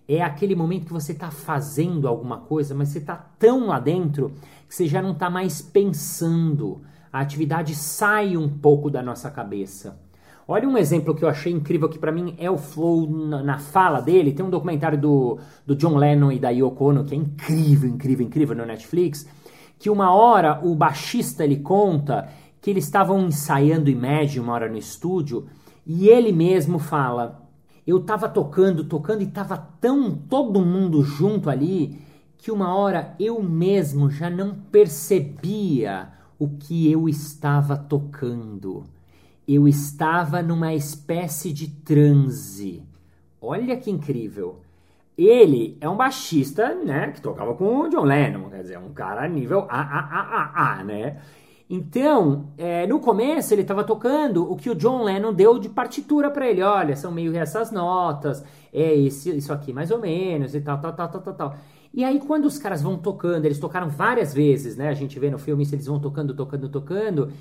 é 0.07 0.21
aquele 0.21 0.53
momento 0.55 0.85
que 0.85 0.93
você 0.93 1.11
está 1.11 1.31
fazendo 1.31 2.07
alguma 2.07 2.41
coisa, 2.41 2.75
mas 2.75 2.89
você 2.89 2.99
está 2.99 3.15
tão 3.15 3.67
lá 3.67 3.79
dentro 3.79 4.33
que 4.67 4.75
você 4.75 4.85
já 4.85 5.01
não 5.01 5.13
está 5.13 5.31
mais 5.31 5.63
pensando. 5.63 6.83
A 7.11 7.21
atividade 7.21 7.73
sai 7.73 8.37
um 8.37 8.47
pouco 8.47 8.87
da 8.91 9.01
nossa 9.01 9.31
cabeça. 9.31 9.99
Olha 10.47 10.67
um 10.67 10.77
exemplo 10.77 11.15
que 11.15 11.23
eu 11.23 11.29
achei 11.29 11.51
incrível 11.51 11.89
que 11.89 11.97
para 11.97 12.11
mim 12.11 12.35
é 12.37 12.49
o 12.49 12.57
flow 12.57 13.09
na, 13.09 13.57
fala 13.57 13.99
dele. 13.99 14.31
Tem 14.31 14.45
um 14.45 14.49
documentário 14.49 14.99
do, 14.99 15.39
do 15.65 15.75
John 15.75 15.95
Lennon 15.95 16.31
e 16.31 16.39
da 16.39 16.49
Yoko 16.49 16.85
Ono 16.85 17.03
que 17.03 17.15
é 17.15 17.17
incrível, 17.17 17.89
incrível, 17.89 18.25
incrível 18.25 18.55
no 18.55 18.65
Netflix. 18.65 19.27
Que 19.79 19.89
uma 19.89 20.13
hora 20.13 20.59
o 20.63 20.75
baixista 20.75 21.43
ele 21.43 21.57
conta 21.57 22.29
que 22.61 22.69
eles 22.69 22.83
estavam 22.83 23.25
ensaiando 23.25 23.89
Imagine 23.89 24.41
uma 24.41 24.53
hora 24.53 24.69
no 24.69 24.77
estúdio 24.77 25.47
e 25.85 26.07
ele 26.07 26.31
mesmo 26.31 26.77
fala: 26.77 27.49
eu 27.87 27.99
tava 28.01 28.29
tocando, 28.29 28.83
tocando 28.83 29.23
e 29.23 29.27
tava 29.27 29.57
tão 29.57 30.11
todo 30.11 30.63
mundo 30.63 31.01
junto 31.01 31.49
ali 31.49 31.99
que 32.37 32.51
uma 32.51 32.75
hora 32.75 33.15
eu 33.19 33.41
mesmo 33.41 34.11
já 34.11 34.29
não 34.29 34.53
percebia 34.53 36.09
o 36.37 36.49
que 36.49 36.91
eu 36.91 37.09
estava 37.09 37.75
tocando 37.75 38.83
eu 39.51 39.67
estava 39.67 40.43
numa 40.43 40.75
espécie 40.75 41.51
de 41.51 41.67
transe. 41.69 42.83
Olha 43.41 43.75
que 43.77 43.89
incrível. 43.89 44.61
Ele 45.21 45.77
é 45.81 45.89
um 45.89 45.97
baixista, 45.97 46.73
né, 46.73 47.11
que 47.11 47.19
tocava 47.19 47.53
com 47.53 47.81
o 47.81 47.89
John 47.89 48.05
Lennon, 48.05 48.49
quer 48.49 48.61
dizer, 48.61 48.77
um 48.77 48.93
cara 48.93 49.27
nível 49.27 49.65
A, 49.67 49.81
A, 49.81 49.99
A, 49.99 50.21
A, 50.21 50.79
A, 50.79 50.83
né? 50.85 51.17
Então, 51.69 52.47
é, 52.57 52.87
no 52.87 53.01
começo 53.01 53.53
ele 53.53 53.63
estava 53.63 53.83
tocando 53.83 54.49
o 54.49 54.55
que 54.55 54.69
o 54.69 54.75
John 54.75 55.03
Lennon 55.03 55.33
deu 55.33 55.59
de 55.59 55.67
partitura 55.67 56.31
para 56.31 56.47
ele. 56.47 56.63
Olha, 56.63 56.95
são 56.95 57.11
meio 57.11 57.35
essas 57.35 57.69
notas, 57.69 58.43
é 58.73 58.95
esse, 58.95 59.35
isso 59.35 59.51
aqui 59.51 59.73
mais 59.73 59.91
ou 59.91 59.99
menos 59.99 60.55
e 60.55 60.61
tal, 60.61 60.79
tal, 60.79 60.93
tal, 60.93 61.09
tal, 61.09 61.21
tal, 61.21 61.33
tal. 61.33 61.55
E 61.93 62.03
aí 62.03 62.19
quando 62.19 62.45
os 62.45 62.57
caras 62.57 62.81
vão 62.81 62.97
tocando, 62.97 63.45
eles 63.45 63.59
tocaram 63.59 63.89
várias 63.89 64.33
vezes, 64.33 64.77
né? 64.77 64.87
A 64.87 64.93
gente 64.93 65.19
vê 65.19 65.29
no 65.29 65.37
filme 65.37 65.65
se 65.65 65.75
eles 65.75 65.85
vão 65.85 65.99
tocando, 65.99 66.33
tocando, 66.33 66.69
tocando. 66.69 67.31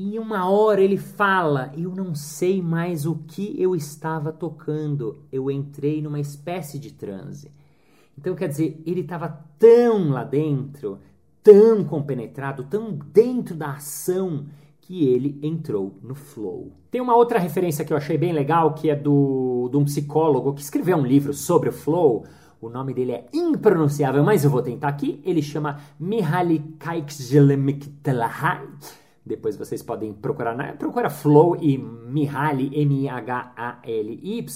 E 0.00 0.16
uma 0.16 0.48
hora 0.48 0.80
ele 0.80 0.96
fala: 0.96 1.72
Eu 1.76 1.92
não 1.92 2.14
sei 2.14 2.62
mais 2.62 3.04
o 3.04 3.16
que 3.26 3.60
eu 3.60 3.74
estava 3.74 4.30
tocando. 4.32 5.24
Eu 5.32 5.50
entrei 5.50 6.00
numa 6.00 6.20
espécie 6.20 6.78
de 6.78 6.92
transe. 6.92 7.50
Então, 8.16 8.36
quer 8.36 8.46
dizer, 8.48 8.80
ele 8.86 9.00
estava 9.00 9.44
tão 9.58 10.10
lá 10.10 10.22
dentro, 10.22 11.00
tão 11.42 11.82
compenetrado, 11.82 12.62
tão 12.62 12.92
dentro 12.92 13.56
da 13.56 13.72
ação, 13.72 14.46
que 14.80 15.04
ele 15.04 15.36
entrou 15.42 15.98
no 16.00 16.14
flow. 16.14 16.70
Tem 16.92 17.00
uma 17.00 17.16
outra 17.16 17.40
referência 17.40 17.84
que 17.84 17.92
eu 17.92 17.96
achei 17.96 18.16
bem 18.16 18.32
legal, 18.32 18.74
que 18.74 18.88
é 18.88 18.94
do, 18.94 19.68
de 19.68 19.76
um 19.76 19.84
psicólogo 19.84 20.54
que 20.54 20.62
escreveu 20.62 20.96
um 20.96 21.04
livro 21.04 21.34
sobre 21.34 21.70
o 21.70 21.72
flow. 21.72 22.24
O 22.60 22.68
nome 22.68 22.94
dele 22.94 23.10
é 23.12 23.26
impronunciável, 23.34 24.22
mas 24.22 24.44
eu 24.44 24.50
vou 24.50 24.62
tentar 24.62 24.86
aqui. 24.86 25.20
Ele 25.24 25.42
chama 25.42 25.80
Mihaly 25.98 26.76
Csikszentmihalyi 26.78 27.88
depois 29.28 29.56
vocês 29.56 29.82
podem 29.82 30.12
procurar, 30.12 30.56
né? 30.56 30.72
procura 30.72 31.10
Flow 31.10 31.56
e 31.60 31.76
Mihaly, 31.78 32.70
M-I-H-A-L-Y. 32.74 34.46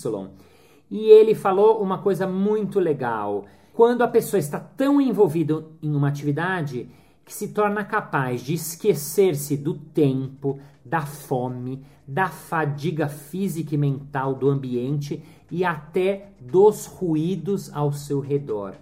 E 0.91 1.09
ele 1.09 1.35
falou 1.35 1.81
uma 1.83 1.99
coisa 1.99 2.27
muito 2.27 2.81
legal. 2.81 3.45
Quando 3.73 4.03
a 4.03 4.09
pessoa 4.09 4.41
está 4.41 4.59
tão 4.59 5.01
envolvida 5.01 5.65
em 5.83 5.95
uma 5.95 6.09
atividade 6.09 6.89
que 7.25 7.33
se 7.33 7.49
torna 7.49 7.85
capaz 7.85 8.41
de 8.43 8.55
esquecer-se 8.55 9.57
do 9.57 9.75
tempo, 9.75 10.59
da 10.85 11.03
fome, 11.03 11.85
da 12.07 12.29
fadiga 12.29 13.09
física 13.09 13.75
e 13.75 13.79
mental 13.79 14.35
do 14.35 14.49
ambiente 14.49 15.23
e 15.51 15.65
até 15.65 16.33
dos 16.41 16.87
ruídos 16.87 17.73
ao 17.73 17.93
seu 17.93 18.21
redor. 18.21 18.75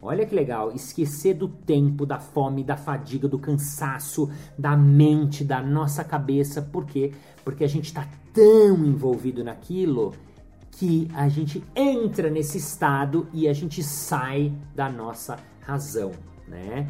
Olha 0.00 0.26
que 0.26 0.34
legal, 0.34 0.72
esquecer 0.72 1.34
do 1.34 1.48
tempo, 1.48 2.04
da 2.04 2.18
fome, 2.18 2.62
da 2.62 2.76
fadiga, 2.76 3.26
do 3.26 3.38
cansaço, 3.38 4.30
da 4.56 4.76
mente, 4.76 5.42
da 5.42 5.62
nossa 5.62 6.04
cabeça. 6.04 6.60
Por 6.60 6.84
quê? 6.84 7.12
Porque 7.44 7.64
a 7.64 7.68
gente 7.68 7.86
está 7.86 8.06
tão 8.32 8.84
envolvido 8.84 9.42
naquilo 9.42 10.12
que 10.72 11.08
a 11.14 11.28
gente 11.28 11.64
entra 11.74 12.28
nesse 12.28 12.58
estado 12.58 13.26
e 13.32 13.48
a 13.48 13.52
gente 13.54 13.82
sai 13.82 14.52
da 14.74 14.90
nossa 14.90 15.38
razão, 15.62 16.12
né? 16.46 16.86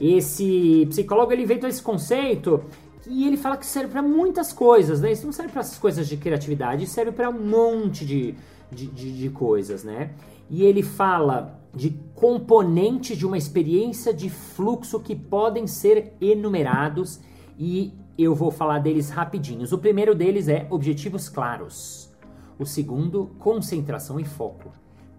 Esse 0.00 0.86
psicólogo 0.88 1.32
ele 1.32 1.42
inventou 1.42 1.68
esse 1.68 1.82
conceito 1.82 2.64
e 3.06 3.26
ele 3.26 3.36
fala 3.36 3.56
que 3.56 3.66
serve 3.66 3.92
para 3.92 4.02
muitas 4.02 4.52
coisas, 4.52 5.00
né? 5.00 5.12
Isso 5.12 5.26
não 5.26 5.32
serve 5.32 5.52
para 5.52 5.60
essas 5.60 5.78
coisas 5.78 6.08
de 6.08 6.16
criatividade, 6.16 6.86
serve 6.86 7.12
para 7.12 7.28
um 7.28 7.38
monte 7.38 8.04
de, 8.04 8.34
de, 8.72 8.86
de, 8.86 9.18
de 9.18 9.30
coisas, 9.30 9.84
né? 9.84 10.12
E 10.48 10.62
ele 10.62 10.82
fala 10.82 11.55
de 11.76 11.90
componentes 12.14 13.18
de 13.18 13.26
uma 13.26 13.36
experiência 13.36 14.12
de 14.12 14.30
fluxo 14.30 14.98
que 14.98 15.14
podem 15.14 15.66
ser 15.66 16.14
enumerados 16.20 17.20
e 17.58 17.92
eu 18.18 18.34
vou 18.34 18.50
falar 18.50 18.78
deles 18.78 19.10
rapidinhos. 19.10 19.72
O 19.72 19.78
primeiro 19.78 20.14
deles 20.14 20.48
é 20.48 20.66
objetivos 20.70 21.28
claros. 21.28 22.10
O 22.58 22.64
segundo, 22.64 23.30
concentração 23.38 24.18
e 24.18 24.24
foco. 24.24 24.72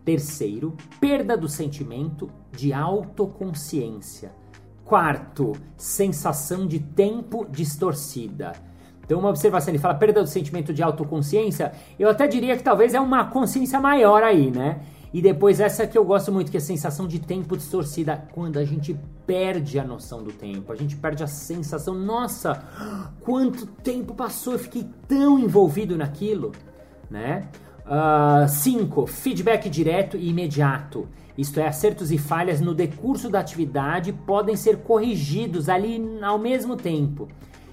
Terceiro, 0.04 0.76
perda 1.00 1.38
do 1.38 1.48
sentimento 1.48 2.28
de 2.52 2.74
autoconsciência. 2.74 4.32
Quarto, 4.84 5.52
sensação 5.76 6.66
de 6.66 6.80
tempo 6.80 7.46
distorcida. 7.48 8.54
Então, 9.06 9.20
uma 9.20 9.30
observação, 9.30 9.72
ele 9.72 9.78
fala 9.78 9.94
perda 9.96 10.22
do 10.22 10.28
sentimento 10.28 10.74
de 10.74 10.82
autoconsciência. 10.82 11.72
Eu 12.00 12.10
até 12.10 12.26
diria 12.28 12.58
que 12.58 12.64
talvez 12.64 12.94
é 12.94 13.00
uma 13.00 13.26
consciência 13.26 13.80
maior 13.80 14.24
aí, 14.24 14.50
né? 14.50 14.82
E 15.14 15.22
depois 15.22 15.60
essa 15.60 15.88
que 15.88 15.98
eu 15.98 16.04
gosto 16.04 16.32
muito, 16.32 16.52
que 16.52 16.58
é 16.58 16.60
a 16.60 16.64
sensação 16.64 17.08
de 17.08 17.20
tempo 17.20 17.56
distorcida, 17.56 18.28
quando 18.34 18.58
a 18.58 18.66
gente 18.66 18.98
perde 19.26 19.80
a 19.80 19.84
noção 19.84 20.22
do 20.24 20.32
tempo, 20.32 20.72
a 20.72 20.76
gente 20.76 20.96
perde 20.96 21.24
a 21.24 21.28
sensação, 21.28 21.94
nossa, 21.94 22.64
quanto 23.22 23.66
tempo 23.66 24.14
passou, 24.14 24.54
eu 24.54 24.60
fiquei 24.60 24.86
tão 25.08 25.40
envolvido 25.40 25.98
naquilo, 25.98 26.52
né? 27.10 27.48
5. 28.50 29.02
Uh, 29.02 29.08
feedback 29.08 29.70
direto 29.70 30.18
e 30.18 30.30
imediato. 30.30 31.08
Isto 31.38 31.60
é, 31.60 31.68
acertos 31.68 32.12
e 32.12 32.18
falhas 32.18 32.60
no 32.60 32.74
decurso 32.74 33.30
da 33.30 33.40
atividade 33.40 34.12
podem 34.12 34.56
ser 34.56 34.78
corrigidos 34.78 35.70
ali 35.70 36.02
ao 36.22 36.38
mesmo 36.38 36.76
tempo. 36.76 37.28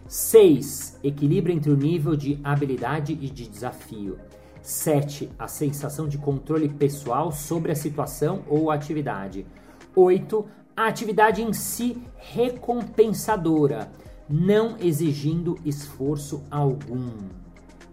6. 0.06 1.00
Equilíbrio 1.02 1.56
entre 1.56 1.70
o 1.70 1.76
nível 1.76 2.14
de 2.14 2.38
habilidade 2.44 3.18
e 3.20 3.28
de 3.28 3.48
desafio. 3.48 4.18
7. 4.64 5.30
A 5.38 5.46
sensação 5.46 6.08
de 6.08 6.16
controle 6.16 6.70
pessoal 6.70 7.30
sobre 7.30 7.70
a 7.70 7.76
situação 7.76 8.42
ou 8.48 8.70
atividade. 8.70 9.46
8. 9.94 10.46
A 10.74 10.86
atividade 10.86 11.42
em 11.42 11.52
si 11.52 12.02
recompensadora, 12.16 13.92
não 14.28 14.76
exigindo 14.80 15.58
esforço 15.66 16.42
algum. 16.50 17.10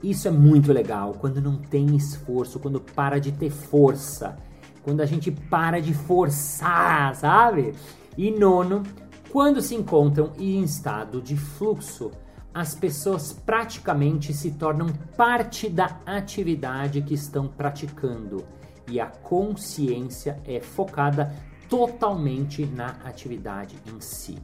Isso 0.02 0.30
é 0.30 0.32
muito 0.32 0.72
legal 0.72 1.14
quando 1.20 1.42
não 1.42 1.58
tem 1.58 1.94
esforço, 1.94 2.58
quando 2.58 2.80
para 2.80 3.20
de 3.20 3.34
ter 3.34 3.52
força, 3.52 4.38
quando 4.82 5.02
a 5.02 5.06
gente 5.06 5.30
para 5.30 5.82
de 5.82 5.94
forçar, 5.94 7.14
sabe? 7.16 7.76
E 8.18 8.32
nono, 8.32 8.82
quando 9.30 9.62
se 9.62 9.76
encontram 9.76 10.32
em 10.40 10.64
estado 10.64 11.22
de 11.22 11.36
fluxo 11.36 12.12
as 12.54 12.76
pessoas 12.76 13.32
praticamente 13.32 14.34
se 14.34 14.52
tornam 14.52 14.88
parte 15.16 15.70
da 15.70 16.00
atividade 16.06 17.02
que 17.02 17.14
estão 17.14 17.48
praticando 17.48 18.46
e 18.88 19.00
a 19.00 19.06
consciência 19.06 20.40
é 20.46 20.60
focada 20.60 21.34
totalmente 21.70 22.66
na 22.66 22.98
atividade 23.06 23.78
em 23.88 24.02
si. 24.02 24.38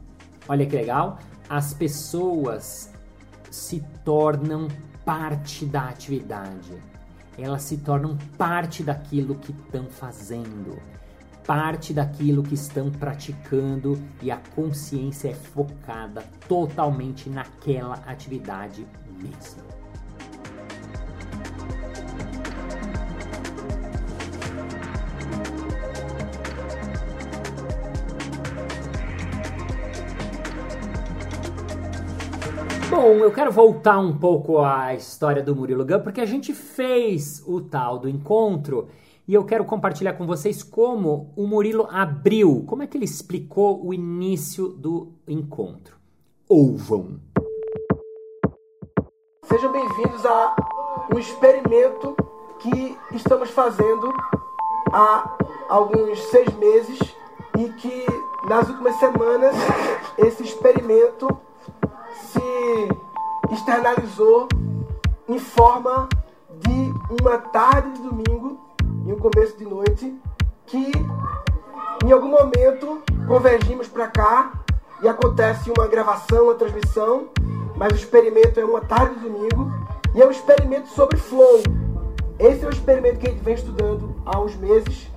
Olha 0.48 0.64
que 0.64 0.74
legal, 0.74 1.18
as 1.48 1.74
pessoas 1.74 2.90
se 3.50 3.84
tornam 4.04 4.68
parte 5.04 5.66
da 5.66 5.88
atividade. 5.88 6.82
Elas 7.36 7.62
se 7.62 7.76
tornam 7.76 8.16
parte 8.38 8.82
daquilo 8.82 9.34
que 9.34 9.52
estão 9.52 9.84
fazendo 9.84 10.78
parte 11.48 11.94
daquilo 11.94 12.42
que 12.42 12.52
estão 12.52 12.90
praticando 12.90 13.98
e 14.20 14.30
a 14.30 14.36
consciência 14.54 15.30
é 15.30 15.34
focada 15.34 16.22
totalmente 16.46 17.30
naquela 17.30 17.94
atividade 18.06 18.86
mesmo. 19.18 19.62
Bom, 32.90 33.24
eu 33.24 33.32
quero 33.32 33.50
voltar 33.50 33.98
um 33.98 34.18
pouco 34.18 34.58
à 34.58 34.94
história 34.94 35.42
do 35.42 35.56
Murilo 35.56 35.86
Gun, 35.86 36.00
porque 36.00 36.20
a 36.20 36.26
gente 36.26 36.52
fez 36.52 37.42
o 37.46 37.62
tal 37.62 37.98
do 37.98 38.06
encontro 38.06 38.88
e 39.28 39.34
eu 39.34 39.44
quero 39.44 39.62
compartilhar 39.66 40.14
com 40.14 40.26
vocês 40.26 40.62
como 40.62 41.34
o 41.36 41.46
Murilo 41.46 41.86
abriu, 41.90 42.64
como 42.66 42.82
é 42.82 42.86
que 42.86 42.96
ele 42.96 43.04
explicou 43.04 43.86
o 43.86 43.92
início 43.92 44.70
do 44.70 45.12
encontro. 45.28 45.98
Ouvam! 46.48 47.20
Sejam 49.44 49.70
bem-vindos 49.70 50.24
a 50.24 50.56
um 51.14 51.18
experimento 51.18 52.16
que 52.58 52.96
estamos 53.12 53.50
fazendo 53.50 54.10
há 54.94 55.36
alguns 55.68 56.18
seis 56.30 56.50
meses 56.54 56.98
e 57.58 57.68
que 57.74 58.06
nas 58.48 58.66
últimas 58.70 58.96
semanas 58.96 59.54
esse 60.16 60.42
experimento 60.42 61.28
se 62.14 63.52
externalizou 63.52 64.48
em 65.28 65.38
forma 65.38 66.08
de 66.60 67.22
uma 67.22 67.36
tarde 67.38 67.92
de 67.92 68.02
domingo 68.02 68.37
começo 69.18 69.56
de 69.56 69.64
noite 69.64 70.16
que 70.66 70.92
em 72.04 72.12
algum 72.12 72.28
momento 72.28 73.02
convergimos 73.26 73.88
para 73.88 74.06
cá 74.06 74.52
e 75.02 75.08
acontece 75.08 75.70
uma 75.76 75.86
gravação, 75.88 76.44
uma 76.44 76.54
transmissão, 76.54 77.28
mas 77.76 77.92
o 77.92 77.96
experimento 77.96 78.58
é 78.60 78.64
uma 78.64 78.80
tarde 78.80 79.16
de 79.16 79.20
domingo 79.28 79.72
e 80.14 80.22
é 80.22 80.26
um 80.26 80.30
experimento 80.30 80.88
sobre 80.88 81.16
flow. 81.16 81.62
Esse 82.38 82.64
é 82.64 82.68
um 82.68 82.70
experimento 82.70 83.18
que 83.18 83.26
a 83.26 83.30
gente 83.30 83.42
vem 83.42 83.54
estudando 83.54 84.14
há 84.24 84.38
uns 84.40 84.54
meses 84.56 85.08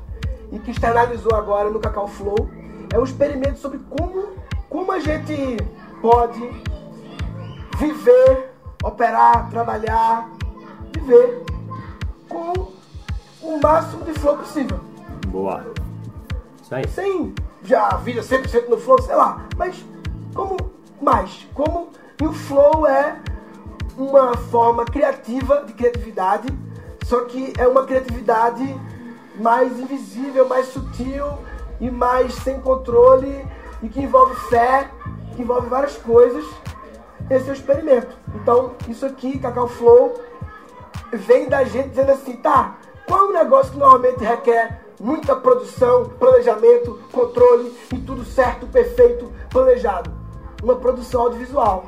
e 0.52 0.60
que 0.60 0.72
externalizou 0.72 1.36
agora 1.36 1.70
no 1.70 1.80
Cacau 1.80 2.08
Flow. 2.08 2.50
É 2.92 2.98
um 2.98 3.04
experimento 3.04 3.60
sobre 3.60 3.80
como, 3.90 4.30
como 4.70 4.92
a 4.92 5.00
gente 5.00 5.58
pode 6.02 6.42
viver, 7.78 8.52
operar, 8.84 9.50
trabalhar, 9.50 10.30
viver 10.94 11.44
com 12.28 12.81
o 13.42 13.60
máximo 13.62 14.04
de 14.06 14.14
flow 14.14 14.38
possível. 14.38 14.80
Boa. 15.28 15.66
Isso 16.62 16.76
aí. 16.76 16.88
Sem 16.88 17.34
já 17.64 17.90
a 17.90 17.98
vida 17.98 18.22
100% 18.22 18.70
no 18.70 18.78
flow, 18.78 19.02
sei 19.02 19.16
lá. 19.16 19.46
Mas 19.58 19.84
como 20.34 20.58
mais? 21.02 21.48
Como 21.54 21.90
e 22.22 22.26
o 22.26 22.34
flow 22.34 22.86
é 22.86 23.18
uma 23.98 24.38
forma 24.38 24.86
criativa 24.86 25.64
de 25.66 25.74
criatividade, 25.74 26.48
só 27.04 27.22
que 27.26 27.52
é 27.58 27.68
uma 27.68 27.84
criatividade 27.84 28.80
mais 29.40 29.80
invisível, 29.80 30.48
mais 30.48 30.68
sutil 30.68 31.26
e 31.80 31.90
mais 31.90 32.36
sem 32.36 32.62
controle 32.62 33.44
e 33.82 33.90
que 33.90 34.02
envolve 34.02 34.36
fé, 34.50 34.90
que 35.36 35.42
envolve 35.42 35.68
várias 35.68 35.98
coisas. 35.98 36.46
Esse 37.30 37.48
é 37.48 37.52
o 37.52 37.56
experimento. 37.56 38.16
Então, 38.36 38.74
isso 38.88 39.06
aqui, 39.06 39.40
Cacau 39.40 39.68
Flow, 39.68 40.22
vem 41.12 41.50
da 41.50 41.64
gente 41.64 41.90
dizendo 41.90 42.12
assim, 42.12 42.36
tá, 42.36 42.78
qual 43.12 43.26
é 43.26 43.30
um 43.30 43.34
negócio 43.34 43.74
que 43.74 43.78
normalmente 43.78 44.24
requer 44.24 44.86
muita 44.98 45.36
produção, 45.36 46.06
planejamento, 46.18 46.98
controle 47.12 47.74
e 47.94 47.98
tudo 47.98 48.24
certo, 48.24 48.66
perfeito, 48.68 49.30
planejado? 49.50 50.10
Uma 50.64 50.78
produção 50.78 51.24
audiovisual. 51.24 51.84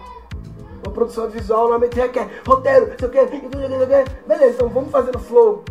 Uma 0.86 0.92
produção 0.92 1.24
audiovisual 1.24 1.62
normalmente 1.62 1.96
requer 1.96 2.42
roteiro, 2.46 2.94
sei 3.00 3.08
o 3.08 3.12
quê, 3.12 3.26
beleza, 4.28 4.56
então 4.56 4.68
vamos 4.68 4.92
fazer 4.92 5.14
no 5.14 5.20
flow. 5.20 5.64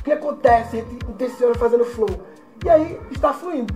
O 0.00 0.02
que 0.02 0.12
acontece? 0.12 0.78
A 0.78 0.80
gente 0.80 1.04
intenciona 1.10 1.54
fazendo 1.56 1.84
flow. 1.84 2.18
E 2.64 2.70
aí 2.70 2.98
está 3.10 3.34
fluindo. 3.34 3.74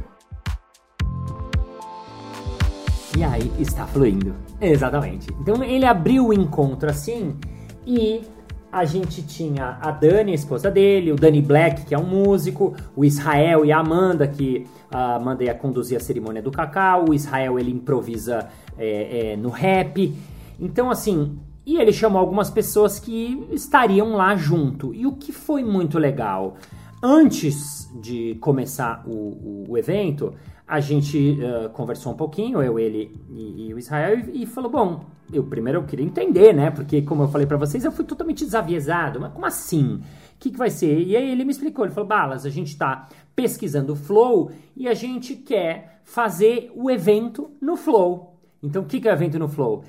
E 3.15 3.23
aí 3.23 3.53
está 3.59 3.87
fluindo. 3.87 4.35
Exatamente. 4.59 5.29
Então 5.39 5.63
ele 5.63 5.85
abriu 5.85 6.29
o 6.29 6.33
encontro 6.33 6.89
assim 6.89 7.39
e 7.87 8.27
a 8.73 8.85
gente 8.85 9.23
tinha 9.23 9.79
a 9.81 9.91
Dani, 9.91 10.33
a 10.33 10.35
esposa 10.35 10.71
dele, 10.71 11.13
o 11.13 11.17
Danny 11.17 11.43
Black, 11.43 11.85
que 11.85 11.95
é 11.95 11.99
um 11.99 12.07
músico, 12.07 12.75
o 12.95 13.05
Israel 13.05 13.65
e 13.65 13.73
a 13.73 13.79
Amanda, 13.79 14.29
que 14.29 14.67
a 14.91 15.17
Amanda 15.17 15.45
ia 15.45 15.55
conduzir 15.55 15.97
a 15.97 16.01
cerimônia 16.01 16.41
do 16.41 16.51
cacau, 16.51 17.07
o 17.09 17.15
Israel 17.15 17.59
ele 17.59 17.71
improvisa 17.71 18.49
é, 18.79 19.33
é, 19.33 19.37
no 19.37 19.49
rap. 19.49 20.15
Então, 20.59 20.91
assim, 20.91 21.39
e 21.67 21.77
ele 21.79 21.93
chamou 21.93 22.21
algumas 22.21 22.51
pessoas 22.51 22.99
que 22.99 23.47
estariam 23.51 24.15
lá 24.15 24.37
junto. 24.37 24.95
E 24.95 25.07
o 25.07 25.13
que 25.13 25.33
foi 25.33 25.65
muito 25.65 25.99
legal, 25.99 26.57
antes 27.03 27.91
de 28.01 28.37
começar 28.41 29.03
o, 29.07 29.11
o, 29.11 29.65
o 29.69 29.79
evento, 29.79 30.35
a 30.71 30.79
gente 30.79 31.37
uh, 31.43 31.69
conversou 31.71 32.13
um 32.13 32.17
pouquinho, 32.17 32.63
eu, 32.63 32.79
ele 32.79 33.13
e, 33.29 33.67
e 33.67 33.75
o 33.75 33.79
Israel, 33.79 34.21
e, 34.21 34.45
e, 34.45 34.47
falou: 34.47 34.71
bom, 34.71 35.05
eu 35.33 35.43
primeiro 35.43 35.81
eu 35.81 35.85
queria 35.85 36.07
entender, 36.07 36.55
né? 36.55 36.71
Porque, 36.71 37.03
como 37.03 37.25
eu 37.25 37.29
falei 37.29 37.45
para 37.45 37.57
vocês, 37.57 37.85
eu 37.85 37.91
fui 37.91 38.05
totalmente 38.05 38.45
desaviesado. 38.45 39.19
Mas 39.19 39.33
como 39.33 39.45
assim? 39.45 39.97
O 39.97 40.03
que, 40.39 40.49
que 40.49 40.57
vai 40.57 40.71
ser? 40.71 40.97
E 41.01 41.17
aí 41.17 41.29
ele 41.29 41.45
me 41.45 41.51
explicou: 41.51 41.85
ele 41.85 41.93
falou, 41.93 42.09
Balas, 42.09 42.47
a 42.47 42.51
gente 42.51 42.79
tá 42.79 43.09
pesquisando 43.35 43.95
o 43.95 43.97
Flow 43.97 44.53
e 44.77 44.87
a 44.87 44.95
gente 44.95 45.35
quer 45.35 46.01
fazer 46.05 46.71
o 46.77 46.89
evento 46.89 47.51
no 47.61 47.77
Flow. 47.77 48.39
Então, 48.63 48.83
o 48.83 48.87
que, 48.87 49.01
que 49.01 49.09
é 49.09 49.11
o 49.11 49.15
evento 49.15 49.41
no 49.41 49.49
Flow? 49.49 49.83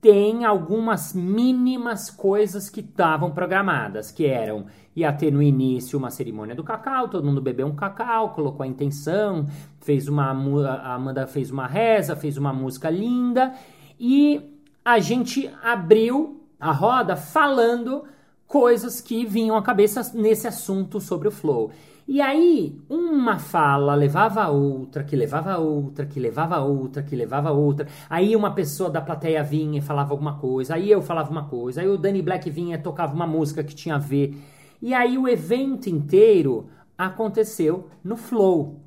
Tem 0.00 0.44
algumas 0.44 1.12
mínimas 1.12 2.10
coisas 2.10 2.70
que 2.70 2.80
estavam 2.80 3.32
programadas, 3.32 4.10
que 4.10 4.26
eram 4.26 4.66
ia 4.94 5.12
ter 5.12 5.32
no 5.32 5.40
início 5.40 5.98
uma 5.98 6.10
cerimônia 6.10 6.54
do 6.54 6.64
cacau, 6.64 7.08
todo 7.08 7.24
mundo 7.24 7.40
bebeu 7.40 7.66
um 7.66 7.74
cacau, 7.74 8.30
colocou 8.30 8.64
a 8.64 8.66
intenção, 8.66 9.46
fez 9.80 10.08
uma 10.08 10.30
a 10.30 10.94
Amanda 10.94 11.26
fez 11.26 11.50
uma 11.50 11.66
reza, 11.66 12.16
fez 12.16 12.36
uma 12.36 12.52
música 12.52 12.90
linda 12.90 13.54
e 13.98 14.40
a 14.84 14.98
gente 14.98 15.50
abriu 15.62 16.40
a 16.58 16.72
roda 16.72 17.14
falando 17.14 18.04
coisas 18.46 19.00
que 19.00 19.24
vinham 19.24 19.56
à 19.56 19.62
cabeça 19.62 20.10
nesse 20.14 20.48
assunto 20.48 21.00
sobre 21.00 21.28
o 21.28 21.32
flow. 21.32 21.70
E 22.08 22.22
aí, 22.22 22.80
uma 22.88 23.38
fala 23.38 23.94
levava 23.94 24.42
a 24.42 24.48
outra, 24.48 25.04
que 25.04 25.14
levava 25.14 25.52
a 25.52 25.58
outra, 25.58 26.06
que 26.06 26.18
levava 26.18 26.56
a 26.56 26.64
outra, 26.64 27.02
que 27.02 27.14
levava 27.14 27.50
a 27.50 27.52
outra. 27.52 27.86
Aí 28.08 28.34
uma 28.34 28.54
pessoa 28.54 28.88
da 28.88 28.98
plateia 28.98 29.44
vinha 29.44 29.78
e 29.78 29.82
falava 29.82 30.14
alguma 30.14 30.38
coisa. 30.38 30.74
Aí 30.74 30.90
eu 30.90 31.02
falava 31.02 31.30
uma 31.30 31.44
coisa. 31.44 31.82
Aí 31.82 31.86
o 31.86 31.98
Danny 31.98 32.22
Black 32.22 32.48
vinha 32.48 32.76
e 32.76 32.80
tocava 32.80 33.14
uma 33.14 33.26
música 33.26 33.62
que 33.62 33.74
tinha 33.74 33.96
a 33.96 33.98
ver. 33.98 34.34
E 34.80 34.94
aí 34.94 35.18
o 35.18 35.28
evento 35.28 35.90
inteiro 35.90 36.70
aconteceu 36.96 37.90
no 38.02 38.16
flow. 38.16 38.80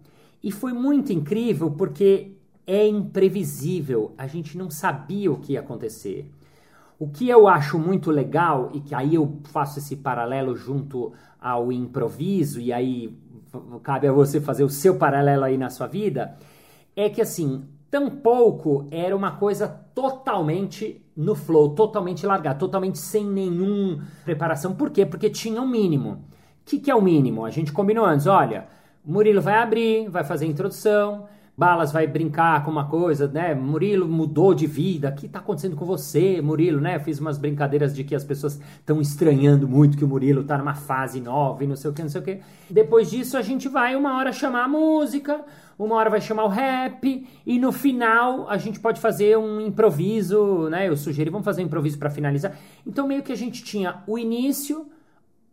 E 0.43 0.51
foi 0.51 0.73
muito 0.73 1.13
incrível 1.13 1.69
porque 1.69 2.31
é 2.65 2.87
imprevisível. 2.87 4.15
A 4.17 4.25
gente 4.25 4.57
não 4.57 4.71
sabia 4.71 5.31
o 5.31 5.37
que 5.37 5.53
ia 5.53 5.59
acontecer. 5.59 6.27
O 7.01 7.07
que 7.07 7.27
eu 7.27 7.47
acho 7.47 7.79
muito 7.79 8.11
legal, 8.11 8.69
e 8.75 8.79
que 8.79 8.93
aí 8.93 9.15
eu 9.15 9.39
faço 9.45 9.79
esse 9.79 9.95
paralelo 9.95 10.55
junto 10.55 11.11
ao 11.41 11.71
improviso, 11.71 12.61
e 12.61 12.71
aí 12.71 13.17
cabe 13.81 14.07
a 14.07 14.11
você 14.11 14.39
fazer 14.39 14.63
o 14.63 14.69
seu 14.69 14.99
paralelo 14.99 15.43
aí 15.43 15.57
na 15.57 15.71
sua 15.71 15.87
vida, 15.87 16.37
é 16.95 17.09
que 17.09 17.19
assim, 17.19 17.63
tampouco 17.89 18.87
era 18.91 19.15
uma 19.15 19.31
coisa 19.31 19.67
totalmente 19.95 21.03
no 21.17 21.33
flow, 21.33 21.69
totalmente 21.69 22.23
largada, 22.23 22.59
totalmente 22.59 22.99
sem 22.99 23.25
nenhuma 23.25 24.05
preparação. 24.23 24.75
Por 24.75 24.91
quê? 24.91 25.03
Porque 25.03 25.27
tinha 25.27 25.59
um 25.59 25.67
mínimo. 25.67 26.11
O 26.11 26.19
que, 26.65 26.77
que 26.77 26.91
é 26.91 26.95
o 26.95 27.01
mínimo? 27.01 27.45
A 27.45 27.49
gente 27.49 27.73
combinou 27.73 28.05
antes, 28.05 28.27
olha, 28.27 28.67
Murilo 29.03 29.41
vai 29.41 29.55
abrir, 29.55 30.07
vai 30.07 30.23
fazer 30.23 30.45
a 30.45 30.49
introdução, 30.49 31.25
Balas 31.57 31.91
vai 31.91 32.07
brincar 32.07 32.63
com 32.63 32.71
uma 32.71 32.87
coisa, 32.87 33.27
né? 33.27 33.53
Murilo 33.53 34.07
mudou 34.07 34.53
de 34.53 34.65
vida. 34.65 35.09
O 35.09 35.15
que 35.15 35.25
está 35.25 35.39
acontecendo 35.39 35.75
com 35.75 35.85
você, 35.85 36.41
Murilo, 36.41 36.79
né? 36.79 36.95
Eu 36.95 37.01
fiz 37.01 37.19
umas 37.19 37.37
brincadeiras 37.37 37.93
de 37.93 38.03
que 38.03 38.15
as 38.15 38.23
pessoas 38.23 38.59
estão 38.79 39.01
estranhando 39.01 39.67
muito 39.67 39.97
que 39.97 40.05
o 40.05 40.07
Murilo 40.07 40.41
está 40.41 40.57
numa 40.57 40.73
fase 40.73 41.19
nova 41.19 41.63
e 41.63 41.67
não 41.67 41.75
sei 41.75 41.91
o 41.91 41.93
que, 41.93 42.01
não 42.01 42.09
sei 42.09 42.21
o 42.21 42.23
que. 42.23 42.39
Depois 42.69 43.11
disso, 43.11 43.37
a 43.37 43.41
gente 43.41 43.67
vai 43.67 43.95
uma 43.95 44.17
hora 44.17 44.31
chamar 44.31 44.63
a 44.63 44.67
música, 44.67 45.43
uma 45.77 45.95
hora 45.95 46.09
vai 46.09 46.21
chamar 46.21 46.45
o 46.45 46.47
rap 46.47 47.27
e 47.45 47.59
no 47.59 47.71
final 47.71 48.49
a 48.49 48.57
gente 48.57 48.79
pode 48.79 49.01
fazer 49.01 49.37
um 49.37 49.59
improviso, 49.59 50.69
né? 50.69 50.87
Eu 50.87 50.95
sugeri, 50.95 51.29
vamos 51.29 51.45
fazer 51.45 51.61
um 51.61 51.65
improviso 51.65 51.99
para 51.99 52.09
finalizar. 52.09 52.57
Então, 52.87 53.07
meio 53.07 53.23
que 53.23 53.31
a 53.31 53.37
gente 53.37 53.63
tinha 53.63 54.01
o 54.07 54.17
início, 54.17 54.87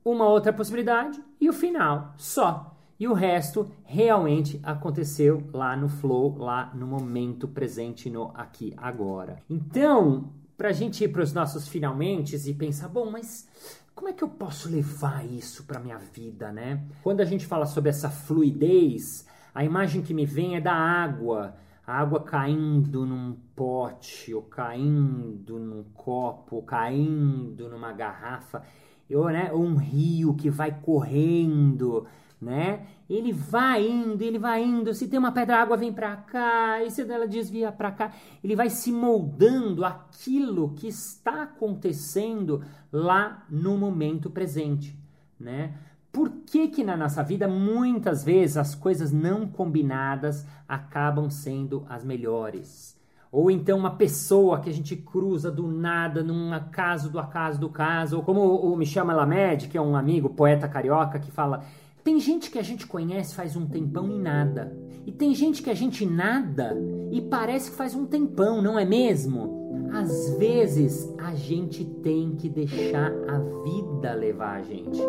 uma 0.05 0.27
outra 0.29 0.53
possibilidade 0.53 1.21
e 1.41 1.49
o 1.49 1.53
final 1.53 2.15
só. 2.17 2.78
E 2.99 3.07
o 3.07 3.13
resto 3.13 3.71
realmente 3.85 4.59
aconteceu 4.63 5.49
lá 5.53 5.77
no 5.77 5.89
flow, 5.89 6.37
lá 6.37 6.73
no 6.75 6.87
momento 6.87 7.47
presente, 7.47 8.11
no 8.11 8.33
aqui, 8.35 8.75
agora. 8.77 9.39
Então, 9.49 10.33
para 10.57 10.71
a 10.71 10.73
gente 10.73 11.05
ir 11.05 11.09
para 11.09 11.23
os 11.23 11.33
nossos 11.33 11.69
finalmente 11.69 12.35
e 12.35 12.55
pensar, 12.55 12.89
bom, 12.89 13.09
mas 13.09 13.49
como 13.95 14.09
é 14.09 14.13
que 14.13 14.25
eu 14.25 14.29
posso 14.29 14.69
levar 14.69 15.25
isso 15.25 15.65
para 15.65 15.79
minha 15.79 15.99
vida, 15.99 16.51
né? 16.51 16.85
Quando 17.03 17.21
a 17.21 17.25
gente 17.25 17.47
fala 17.47 17.67
sobre 17.67 17.91
essa 17.91 18.11
fluidez, 18.11 19.25
a 19.55 19.65
imagem 19.65 20.03
que 20.03 20.13
me 20.13 20.27
vem 20.27 20.57
é 20.57 20.61
da 20.61 20.75
água. 20.75 21.55
A 21.87 22.01
água 22.01 22.21
caindo 22.21 23.07
num 23.07 23.37
pote, 23.57 24.35
ou 24.35 24.43
caindo 24.43 25.59
num 25.59 25.85
copo, 25.95 26.57
ou 26.57 26.63
caindo 26.63 27.69
numa 27.69 27.93
garrafa, 27.93 28.63
ou, 29.11 29.31
né, 29.31 29.53
um 29.53 29.77
rio 29.77 30.35
que 30.35 30.51
vai 30.51 30.71
correndo 30.71 32.07
né? 32.41 32.87
Ele 33.09 33.33
vai 33.33 33.87
indo, 33.87 34.23
ele 34.23 34.39
vai 34.39 34.63
indo. 34.63 34.95
Se 34.95 35.09
tem 35.09 35.19
uma 35.19 35.33
pedra, 35.33 35.57
a 35.57 35.63
água 35.63 35.77
vem 35.77 35.93
para 35.93 36.17
cá, 36.17 36.83
e 36.85 36.91
se 36.91 37.03
ela 37.03 37.27
desvia 37.27 37.73
para 37.73 37.91
cá, 37.91 38.13
ele 38.43 38.55
vai 38.55 38.71
se 38.71 38.93
moldando 38.93 39.85
aquilo 39.85 40.71
que 40.75 40.89
está 40.89 41.43
acontecendo 41.43 42.63
lá 42.93 43.45
no 43.51 43.77
momento 43.77 44.31
presente, 44.31 44.97
né? 45.39 45.75
Por 46.13 46.31
que 46.47 46.69
que 46.69 46.83
na 46.83 46.97
nossa 46.97 47.23
vida 47.23 47.47
muitas 47.47 48.25
vezes 48.25 48.57
as 48.57 48.75
coisas 48.75 49.13
não 49.13 49.47
combinadas 49.47 50.47
acabam 50.67 51.31
sendo 51.31 51.85
as 51.89 52.03
melhores? 52.03 52.99
Ou 53.31 53.51
então 53.51 53.79
uma 53.79 53.91
pessoa 53.91 54.59
que 54.59 54.71
a 54.71 54.73
gente 54.73 54.97
cruza 54.97 55.51
do 55.51 55.69
nada, 55.69 56.23
num 56.23 56.53
acaso 56.53 57.11
do 57.11 57.19
acaso 57.19 57.61
do 57.61 57.69
caso, 57.69 58.17
ou 58.17 58.23
como 58.23 58.41
o 58.41 58.75
Michel 58.75 59.05
Malamed, 59.05 59.69
que 59.69 59.77
é 59.77 59.81
um 59.81 59.95
amigo, 59.95 60.31
poeta 60.31 60.67
carioca, 60.67 61.19
que 61.19 61.31
fala 61.31 61.63
Tem 62.09 62.19
gente 62.19 62.51
que 62.51 62.59
a 62.59 62.63
gente 62.63 62.87
conhece 62.87 63.35
faz 63.35 63.55
um 63.55 63.67
tempão 63.67 64.11
e 64.11 64.19
nada. 64.19 64.75
E 65.05 65.13
tem 65.13 65.35
gente 65.35 65.63
que 65.63 65.69
a 65.69 65.75
gente 65.75 66.07
nada 66.07 66.75
e 67.13 67.21
parece 67.21 67.71
que 67.71 67.77
faz 67.77 67.95
um 67.95 68.07
tempão, 68.07 68.63
não 68.63 68.79
é 68.79 68.85
mesmo? 68.87 69.91
Às 69.93 70.31
vezes 70.39 71.15
a 71.19 71.35
gente 71.35 71.85
tem 71.85 72.35
que 72.35 72.49
deixar 72.49 73.13
a 73.29 73.39
vida 73.63 74.15
levar 74.15 74.57
a 74.57 74.63
gente, 74.63 75.03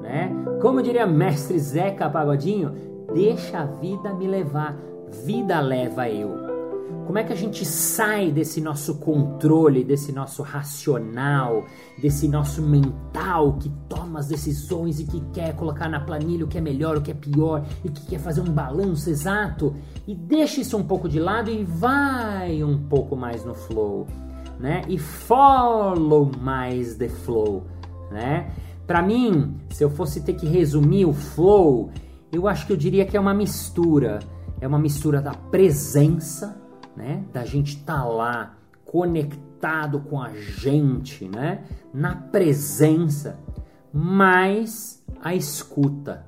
né? 0.00 0.30
Como 0.62 0.80
diria 0.80 1.04
mestre 1.04 1.58
Zeca 1.58 2.08
Pagodinho, 2.08 2.72
deixa 3.12 3.58
a 3.58 3.66
vida 3.66 4.14
me 4.14 4.28
levar, 4.28 4.78
vida 5.24 5.58
leva 5.58 6.08
eu. 6.08 6.55
Como 7.06 7.18
é 7.18 7.22
que 7.22 7.32
a 7.32 7.36
gente 7.36 7.64
sai 7.64 8.32
desse 8.32 8.60
nosso 8.60 8.96
controle, 8.96 9.84
desse 9.84 10.10
nosso 10.10 10.42
racional, 10.42 11.64
desse 11.96 12.26
nosso 12.26 12.60
mental 12.60 13.52
que 13.60 13.70
toma 13.88 14.18
as 14.18 14.26
decisões 14.26 14.98
e 14.98 15.04
que 15.04 15.20
quer 15.32 15.54
colocar 15.54 15.88
na 15.88 16.00
planilha 16.00 16.44
o 16.44 16.48
que 16.48 16.58
é 16.58 16.60
melhor, 16.60 16.96
o 16.96 17.00
que 17.00 17.12
é 17.12 17.14
pior 17.14 17.64
e 17.84 17.90
que 17.90 18.06
quer 18.06 18.18
fazer 18.18 18.40
um 18.40 18.52
balanço 18.52 19.08
exato 19.08 19.76
e 20.04 20.16
deixa 20.16 20.60
isso 20.60 20.76
um 20.76 20.82
pouco 20.82 21.08
de 21.08 21.20
lado 21.20 21.48
e 21.48 21.62
vai 21.62 22.64
um 22.64 22.76
pouco 22.88 23.14
mais 23.14 23.44
no 23.44 23.54
flow, 23.54 24.04
né? 24.58 24.82
E 24.88 24.98
follow 24.98 26.32
mais 26.40 26.96
the 26.96 27.08
flow, 27.08 27.62
né? 28.10 28.50
Para 28.84 29.00
mim, 29.00 29.54
se 29.70 29.84
eu 29.84 29.90
fosse 29.90 30.22
ter 30.22 30.32
que 30.32 30.46
resumir 30.46 31.04
o 31.04 31.12
flow, 31.12 31.88
eu 32.32 32.48
acho 32.48 32.66
que 32.66 32.72
eu 32.72 32.76
diria 32.76 33.06
que 33.06 33.16
é 33.16 33.20
uma 33.20 33.32
mistura, 33.32 34.18
é 34.60 34.66
uma 34.66 34.78
mistura 34.78 35.22
da 35.22 35.32
presença 35.32 36.65
né? 36.96 37.24
Da 37.32 37.44
gente 37.44 37.76
estar 37.76 38.02
tá 38.02 38.04
lá 38.04 38.56
conectado 38.84 40.00
com 40.00 40.20
a 40.20 40.30
gente, 40.32 41.28
né? 41.28 41.64
Na 41.92 42.16
presença, 42.16 43.38
mais 43.92 45.04
a 45.22 45.34
escuta. 45.34 46.26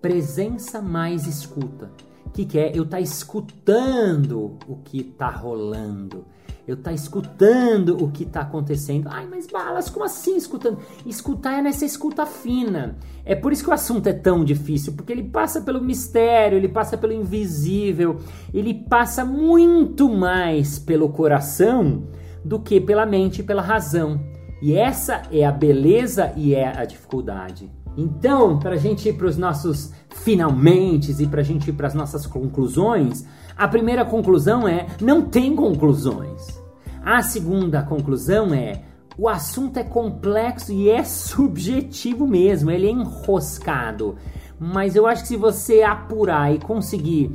Presença 0.00 0.80
mais 0.80 1.26
escuta. 1.26 1.90
O 2.26 2.30
que, 2.30 2.44
que 2.44 2.58
é? 2.58 2.68
Eu 2.76 2.84
estar 2.84 2.98
tá 2.98 3.00
escutando 3.00 4.58
o 4.66 4.76
que 4.76 5.00
está 5.00 5.30
rolando 5.30 6.26
eu 6.66 6.76
tá 6.76 6.92
escutando 6.92 8.02
o 8.02 8.10
que 8.10 8.24
tá 8.24 8.40
acontecendo. 8.40 9.08
Ai, 9.10 9.26
mas 9.30 9.46
balas, 9.46 9.90
como 9.90 10.04
assim 10.04 10.36
escutando? 10.36 10.78
Escutar 11.04 11.58
é 11.58 11.62
nessa 11.62 11.84
escuta 11.84 12.24
fina. 12.24 12.96
É 13.24 13.34
por 13.34 13.52
isso 13.52 13.62
que 13.62 13.70
o 13.70 13.74
assunto 13.74 14.06
é 14.06 14.12
tão 14.12 14.44
difícil, 14.44 14.94
porque 14.94 15.12
ele 15.12 15.24
passa 15.24 15.60
pelo 15.60 15.80
mistério, 15.80 16.56
ele 16.56 16.68
passa 16.68 16.96
pelo 16.96 17.12
invisível, 17.12 18.18
ele 18.52 18.72
passa 18.72 19.24
muito 19.24 20.08
mais 20.08 20.78
pelo 20.78 21.10
coração 21.10 22.04
do 22.44 22.58
que 22.58 22.80
pela 22.80 23.04
mente 23.04 23.40
e 23.40 23.44
pela 23.44 23.62
razão. 23.62 24.20
E 24.62 24.74
essa 24.74 25.22
é 25.30 25.44
a 25.44 25.52
beleza 25.52 26.32
e 26.36 26.54
é 26.54 26.66
a 26.66 26.84
dificuldade. 26.86 27.70
Então, 27.96 28.58
para 28.58 28.74
a 28.74 28.78
gente 28.78 29.08
ir 29.08 29.12
para 29.12 29.26
os 29.26 29.36
nossos 29.36 29.92
finalmente 30.08 31.12
e 31.22 31.26
para 31.26 31.40
a 31.40 31.44
gente 31.44 31.68
ir 31.68 31.74
para 31.74 31.86
as 31.86 31.94
nossas 31.94 32.26
conclusões, 32.26 33.26
a 33.56 33.68
primeira 33.68 34.04
conclusão 34.04 34.66
é: 34.66 34.86
não 35.00 35.22
tem 35.22 35.54
conclusões. 35.54 36.60
A 37.04 37.22
segunda 37.22 37.82
conclusão 37.82 38.52
é: 38.52 38.82
o 39.16 39.28
assunto 39.28 39.78
é 39.78 39.84
complexo 39.84 40.72
e 40.72 40.90
é 40.90 41.02
subjetivo 41.04 42.26
mesmo, 42.26 42.70
ele 42.70 42.86
é 42.86 42.90
enroscado. 42.90 44.16
Mas 44.58 44.96
eu 44.96 45.06
acho 45.06 45.22
que 45.22 45.28
se 45.28 45.36
você 45.36 45.82
apurar 45.82 46.54
e 46.54 46.58
conseguir 46.58 47.30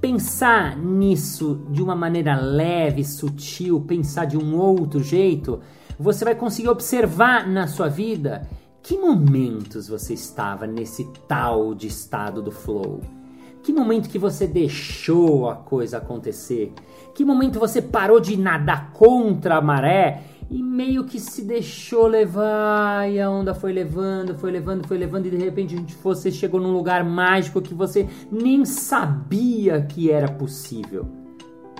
pensar 0.00 0.76
nisso 0.76 1.66
de 1.70 1.82
uma 1.82 1.94
maneira 1.94 2.34
leve, 2.36 3.04
sutil, 3.04 3.80
pensar 3.82 4.24
de 4.24 4.36
um 4.36 4.56
outro 4.56 5.02
jeito, 5.02 5.60
você 5.98 6.24
vai 6.24 6.34
conseguir 6.34 6.68
observar 6.68 7.46
na 7.46 7.66
sua 7.66 7.88
vida 7.88 8.48
que 8.82 8.96
momentos 8.96 9.88
você 9.88 10.14
estava 10.14 10.66
nesse 10.66 11.04
tal 11.28 11.74
de 11.74 11.86
estado 11.86 12.40
do 12.40 12.50
flow. 12.50 13.19
Que 13.62 13.72
momento 13.72 14.08
que 14.08 14.18
você 14.18 14.46
deixou 14.46 15.48
a 15.48 15.54
coisa 15.54 15.98
acontecer? 15.98 16.72
Que 17.14 17.24
momento 17.24 17.58
você 17.58 17.82
parou 17.82 18.18
de 18.18 18.36
nadar 18.36 18.92
contra 18.92 19.56
a 19.56 19.60
maré 19.60 20.22
e 20.50 20.62
meio 20.62 21.04
que 21.04 21.20
se 21.20 21.42
deixou 21.42 22.06
levar 22.06 23.08
e 23.08 23.20
a 23.20 23.30
onda 23.30 23.54
foi 23.54 23.72
levando, 23.72 24.34
foi 24.34 24.50
levando, 24.50 24.86
foi 24.86 24.98
levando 24.98 25.26
e 25.26 25.30
de 25.30 25.36
repente 25.36 25.76
você 26.02 26.30
chegou 26.30 26.60
num 26.60 26.72
lugar 26.72 27.04
mágico 27.04 27.60
que 27.60 27.72
você 27.74 28.08
nem 28.32 28.64
sabia 28.64 29.82
que 29.82 30.10
era 30.10 30.28
possível, 30.28 31.06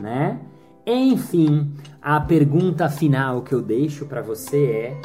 né? 0.01 0.41
Enfim, 0.87 1.73
a 2.01 2.21
pergunta 2.21 2.89
final 2.89 3.43
que 3.43 3.55
eu 3.55 3.61
deixo 3.61 4.07
para 4.07 4.23
você 4.23 4.65
é: 4.65 5.01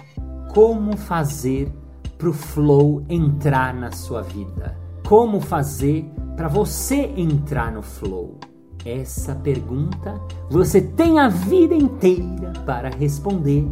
como 0.53 0.95
fazer 0.95 1.71
pro 2.17 2.33
flow 2.33 3.03
entrar 3.09 3.73
na 3.73 3.91
sua 3.91 4.21
vida? 4.21 4.84
Como 5.05 5.39
fazer 5.39 6.03
para 6.35 6.47
você 6.47 7.13
entrar 7.15 7.71
no 7.71 7.83
flow? 7.83 8.39
Essa 8.83 9.35
pergunta 9.35 10.19
você 10.49 10.81
tem 10.81 11.19
a 11.19 11.27
vida 11.29 11.75
inteira 11.75 12.51
para 12.65 12.89
responder 12.89 13.67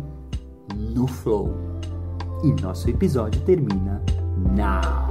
no 0.96 1.08
flow. 1.08 1.52
E 2.44 2.62
nosso 2.62 2.88
episódio 2.88 3.42
termina 3.42 4.00
now. 4.56 5.03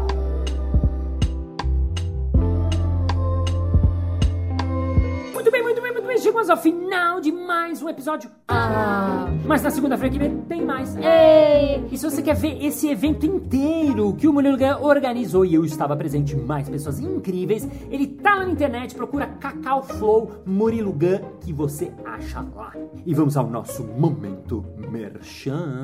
Chegamos 6.22 6.48
ao 6.48 6.56
final 6.56 7.20
de 7.20 7.32
mais 7.32 7.82
um 7.82 7.88
episódio. 7.88 8.30
Ah, 8.46 9.26
mas 9.44 9.61
na 9.61 9.70
segunda-feira 9.72 10.12
que 10.12 10.18
vem 10.20 10.37
tem 10.42 10.64
mais. 10.64 10.94
Ei! 10.96 11.85
E 11.90 11.98
se 11.98 12.08
você 12.08 12.22
quer 12.22 12.37
ver 12.37 12.64
esse 12.64 12.88
evento 12.88 13.26
inteiro 13.26 14.14
que 14.14 14.28
o 14.28 14.32
Murilo 14.32 14.56
organizou 14.80 15.44
e 15.44 15.54
eu 15.54 15.64
estava 15.64 15.96
presente, 15.96 16.37
mais 16.37 16.68
pessoas 16.68 17.00
incríveis, 17.00 17.68
ele 17.90 18.06
tá 18.06 18.37
lá 18.37 18.46
na 18.46 18.52
internet, 18.52 18.94
procura 18.94 19.26
Cacau 19.26 19.82
Flow 19.82 20.42
Murilo 20.46 20.92
Gun 20.92 21.38
que 21.40 21.52
você 21.52 21.90
acha 22.04 22.46
lá. 22.54 22.72
E 23.04 23.12
vamos 23.12 23.37
ao 23.37 23.48
nosso 23.48 23.82
momento 23.82 24.64
merchan. 24.76 25.82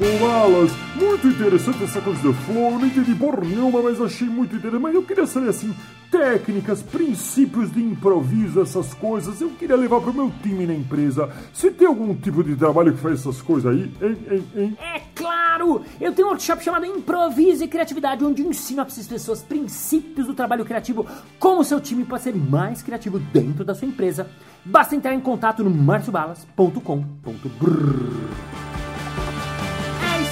Ô 0.00 0.26
Alas, 0.26 0.72
muito 0.96 1.28
interessante 1.28 1.84
essa 1.84 2.00
coisa 2.00 2.20
do 2.20 2.32
flow, 2.32 2.72
eu 2.72 2.78
não 2.80 2.86
entendi 2.86 3.14
nenhuma, 3.42 3.80
mas 3.80 4.00
achei 4.00 4.28
muito 4.28 4.56
interessante. 4.56 4.82
Mas 4.82 4.94
eu 4.94 5.04
queria 5.04 5.24
saber 5.24 5.50
assim, 5.50 5.72
técnicas, 6.10 6.82
princípios 6.82 7.70
de 7.70 7.80
improviso, 7.80 8.60
essas 8.60 8.92
coisas, 8.92 9.40
eu 9.40 9.50
queria 9.50 9.76
levar 9.76 10.00
pro 10.00 10.12
meu 10.12 10.32
time 10.42 10.66
na 10.66 10.74
empresa. 10.74 11.30
Você 11.52 11.70
tem 11.70 11.86
algum 11.86 12.12
tipo 12.12 12.42
de 12.42 12.56
trabalho 12.56 12.92
que 12.92 12.98
faz 12.98 13.20
essas 13.20 13.40
coisas 13.40 13.72
aí? 13.72 13.88
Hein, 14.02 14.16
hein, 14.30 14.44
hein? 14.56 14.76
É 14.80 15.00
claro! 15.14 15.82
Eu 16.00 16.12
tenho 16.12 16.26
um 16.26 16.32
workshop 16.32 16.64
chamado 16.64 16.84
Improviso 16.84 17.62
e 17.62 17.68
Criatividade, 17.68 18.24
onde 18.24 18.42
eu 18.42 18.50
ensino 18.50 18.82
a 18.82 18.86
essas 18.86 19.06
pessoas 19.06 19.42
princípios 19.42 20.26
do 20.26 20.34
trabalho 20.34 20.64
criativo, 20.64 21.06
como 21.38 21.60
o 21.60 21.64
seu 21.64 21.80
time 21.80 22.04
pode 22.04 22.24
ser 22.24 22.34
mais 22.34 22.82
criativo 22.82 23.20
dentro 23.20 23.64
da 23.64 23.76
sua 23.76 23.86
empresa. 23.86 24.28
Basta 24.64 24.96
entrar 24.96 25.14
em 25.14 25.20
contato 25.20 25.62
no 25.62 25.70
marciobalas.com.br 25.70 28.53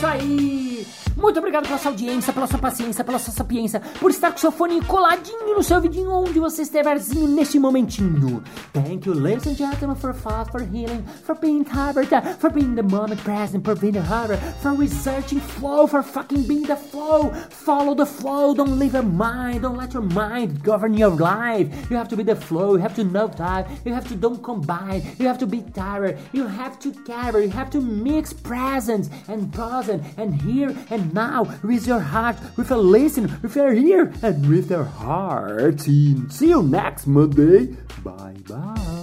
isso 0.03 0.07
aí! 0.07 0.62
Muito 1.23 1.39
obrigado 1.39 1.69
pela 1.69 1.79
sua 1.79 1.93
audiência, 1.93 2.33
pela 2.33 2.49
sua 2.49 2.59
paciência, 2.59 3.05
pela 3.05 3.19
sua 3.21 3.33
sapiência, 3.33 3.81
por 4.01 4.11
estar 4.11 4.33
com 4.33 4.39
seu 4.39 4.51
fone 4.51 4.85
coladinho 4.85 5.55
no 5.55 5.63
seu 5.63 5.81
vidinho 5.81 6.11
onde 6.11 6.41
você 6.41 6.63
estiverzinho 6.63 7.29
neste 7.29 7.61
momentinho. 7.61 8.43
Thank 8.73 9.09
you, 9.09 9.15
ladies 9.15 9.47
and 9.47 9.55
gentlemen, 9.55 9.95
for 9.95 10.13
fast, 10.13 10.51
for 10.51 10.61
healing, 10.61 11.05
for 11.25 11.37
being 11.37 11.63
tired, 11.63 12.09
for 12.41 12.51
being 12.51 12.75
the 12.75 12.83
moment 12.83 13.23
present, 13.23 13.65
for 13.65 13.77
being 13.77 13.93
the 13.93 14.03
horror, 14.03 14.37
for 14.61 14.73
researching 14.73 15.39
flow, 15.39 15.87
for 15.87 16.03
fucking 16.03 16.43
being 16.43 16.65
the 16.65 16.75
flow. 16.75 17.31
Follow 17.51 17.95
the 17.95 18.05
flow, 18.05 18.53
don't 18.53 18.77
leave 18.77 18.95
your 18.95 19.05
mind, 19.05 19.63
don't 19.63 19.77
let 19.77 19.95
your 19.95 20.03
mind 20.03 20.65
govern 20.65 20.95
your 20.95 21.11
life. 21.11 21.69
You 21.89 21.97
have 21.97 22.09
to 22.09 22.17
be 22.17 22.25
the 22.25 22.35
flow, 22.35 22.75
you 22.75 22.83
have 22.83 22.97
to 22.97 23.05
know 23.05 23.29
time, 23.29 23.67
you 23.85 23.95
have 23.95 24.09
to 24.09 24.17
don't 24.17 24.43
combine, 24.43 25.03
you 25.21 25.29
have 25.29 25.39
to 25.39 25.47
be 25.47 25.63
tired, 25.73 26.19
you 26.33 26.49
have 26.49 26.81
to 26.81 26.91
carry, 27.05 27.45
you 27.45 27.51
have 27.51 27.71
to 27.71 27.81
mix 27.81 28.33
presence 28.33 29.09
and 29.29 29.53
present 29.53 30.03
and 30.17 30.35
here 30.43 30.75
and 30.91 31.12
now 31.13 31.45
with 31.63 31.87
your 31.87 32.01
heart, 32.01 32.37
with 32.57 32.71
a 32.71 32.77
listen, 32.77 33.31
with 33.43 33.57
your 33.57 33.73
ear, 33.73 34.13
and 34.23 34.49
with 34.49 34.71
your 34.71 34.85
heart. 34.85 35.81
See 35.81 36.49
you 36.49 36.63
next 36.63 37.07
Monday. 37.07 37.77
Bye 38.03 38.35
bye. 38.49 39.03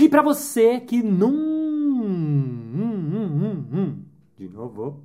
E 0.00 0.08
para 0.08 0.22
você 0.22 0.80
que 0.80 1.02
não. 1.02 1.30
De 4.36 4.48
novo. 4.48 5.04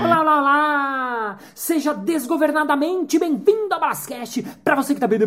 Olá, 0.00 0.20
olá, 0.20 0.40
olá! 0.40 1.38
Seja 1.54 1.94
desgovernadamente 1.94 3.18
bem-vindo 3.18 3.72
ao 3.72 3.80
Basquete! 3.80 4.44
Para 4.62 4.76
você 4.76 4.94
que 4.94 5.00
tá 5.00 5.06
bem. 5.06 5.18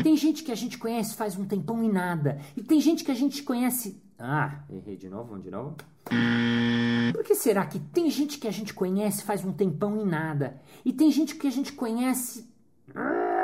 Eita! 0.00 0.08
Tem 0.08 0.16
gente 0.16 0.42
que 0.42 0.52
a 0.52 0.54
gente 0.54 0.78
conhece 0.78 1.14
faz 1.14 1.36
um 1.36 1.44
tempão 1.44 1.84
e 1.84 1.88
nada. 1.88 2.40
E 2.56 2.62
tem 2.62 2.80
gente 2.80 3.04
que 3.04 3.10
a 3.10 3.14
gente 3.14 3.42
conhece. 3.42 4.02
Ah, 4.18 4.64
errei 4.68 4.96
de 4.96 5.08
novo, 5.08 5.30
vamos 5.30 5.44
de 5.44 5.50
novo. 5.50 5.76
Por 7.12 7.24
que 7.24 7.34
será 7.34 7.66
que 7.66 7.78
tem 7.78 8.10
gente 8.10 8.38
que 8.38 8.48
a 8.48 8.50
gente 8.50 8.74
conhece 8.74 9.22
faz 9.22 9.44
um 9.44 9.52
tempão 9.52 10.00
e 10.00 10.04
nada? 10.04 10.60
E 10.84 10.92
tem 10.92 11.10
gente 11.10 11.36
que 11.36 11.46
a 11.46 11.50
gente 11.50 11.72
conhece. 11.72 12.50
Ah, 12.94 13.39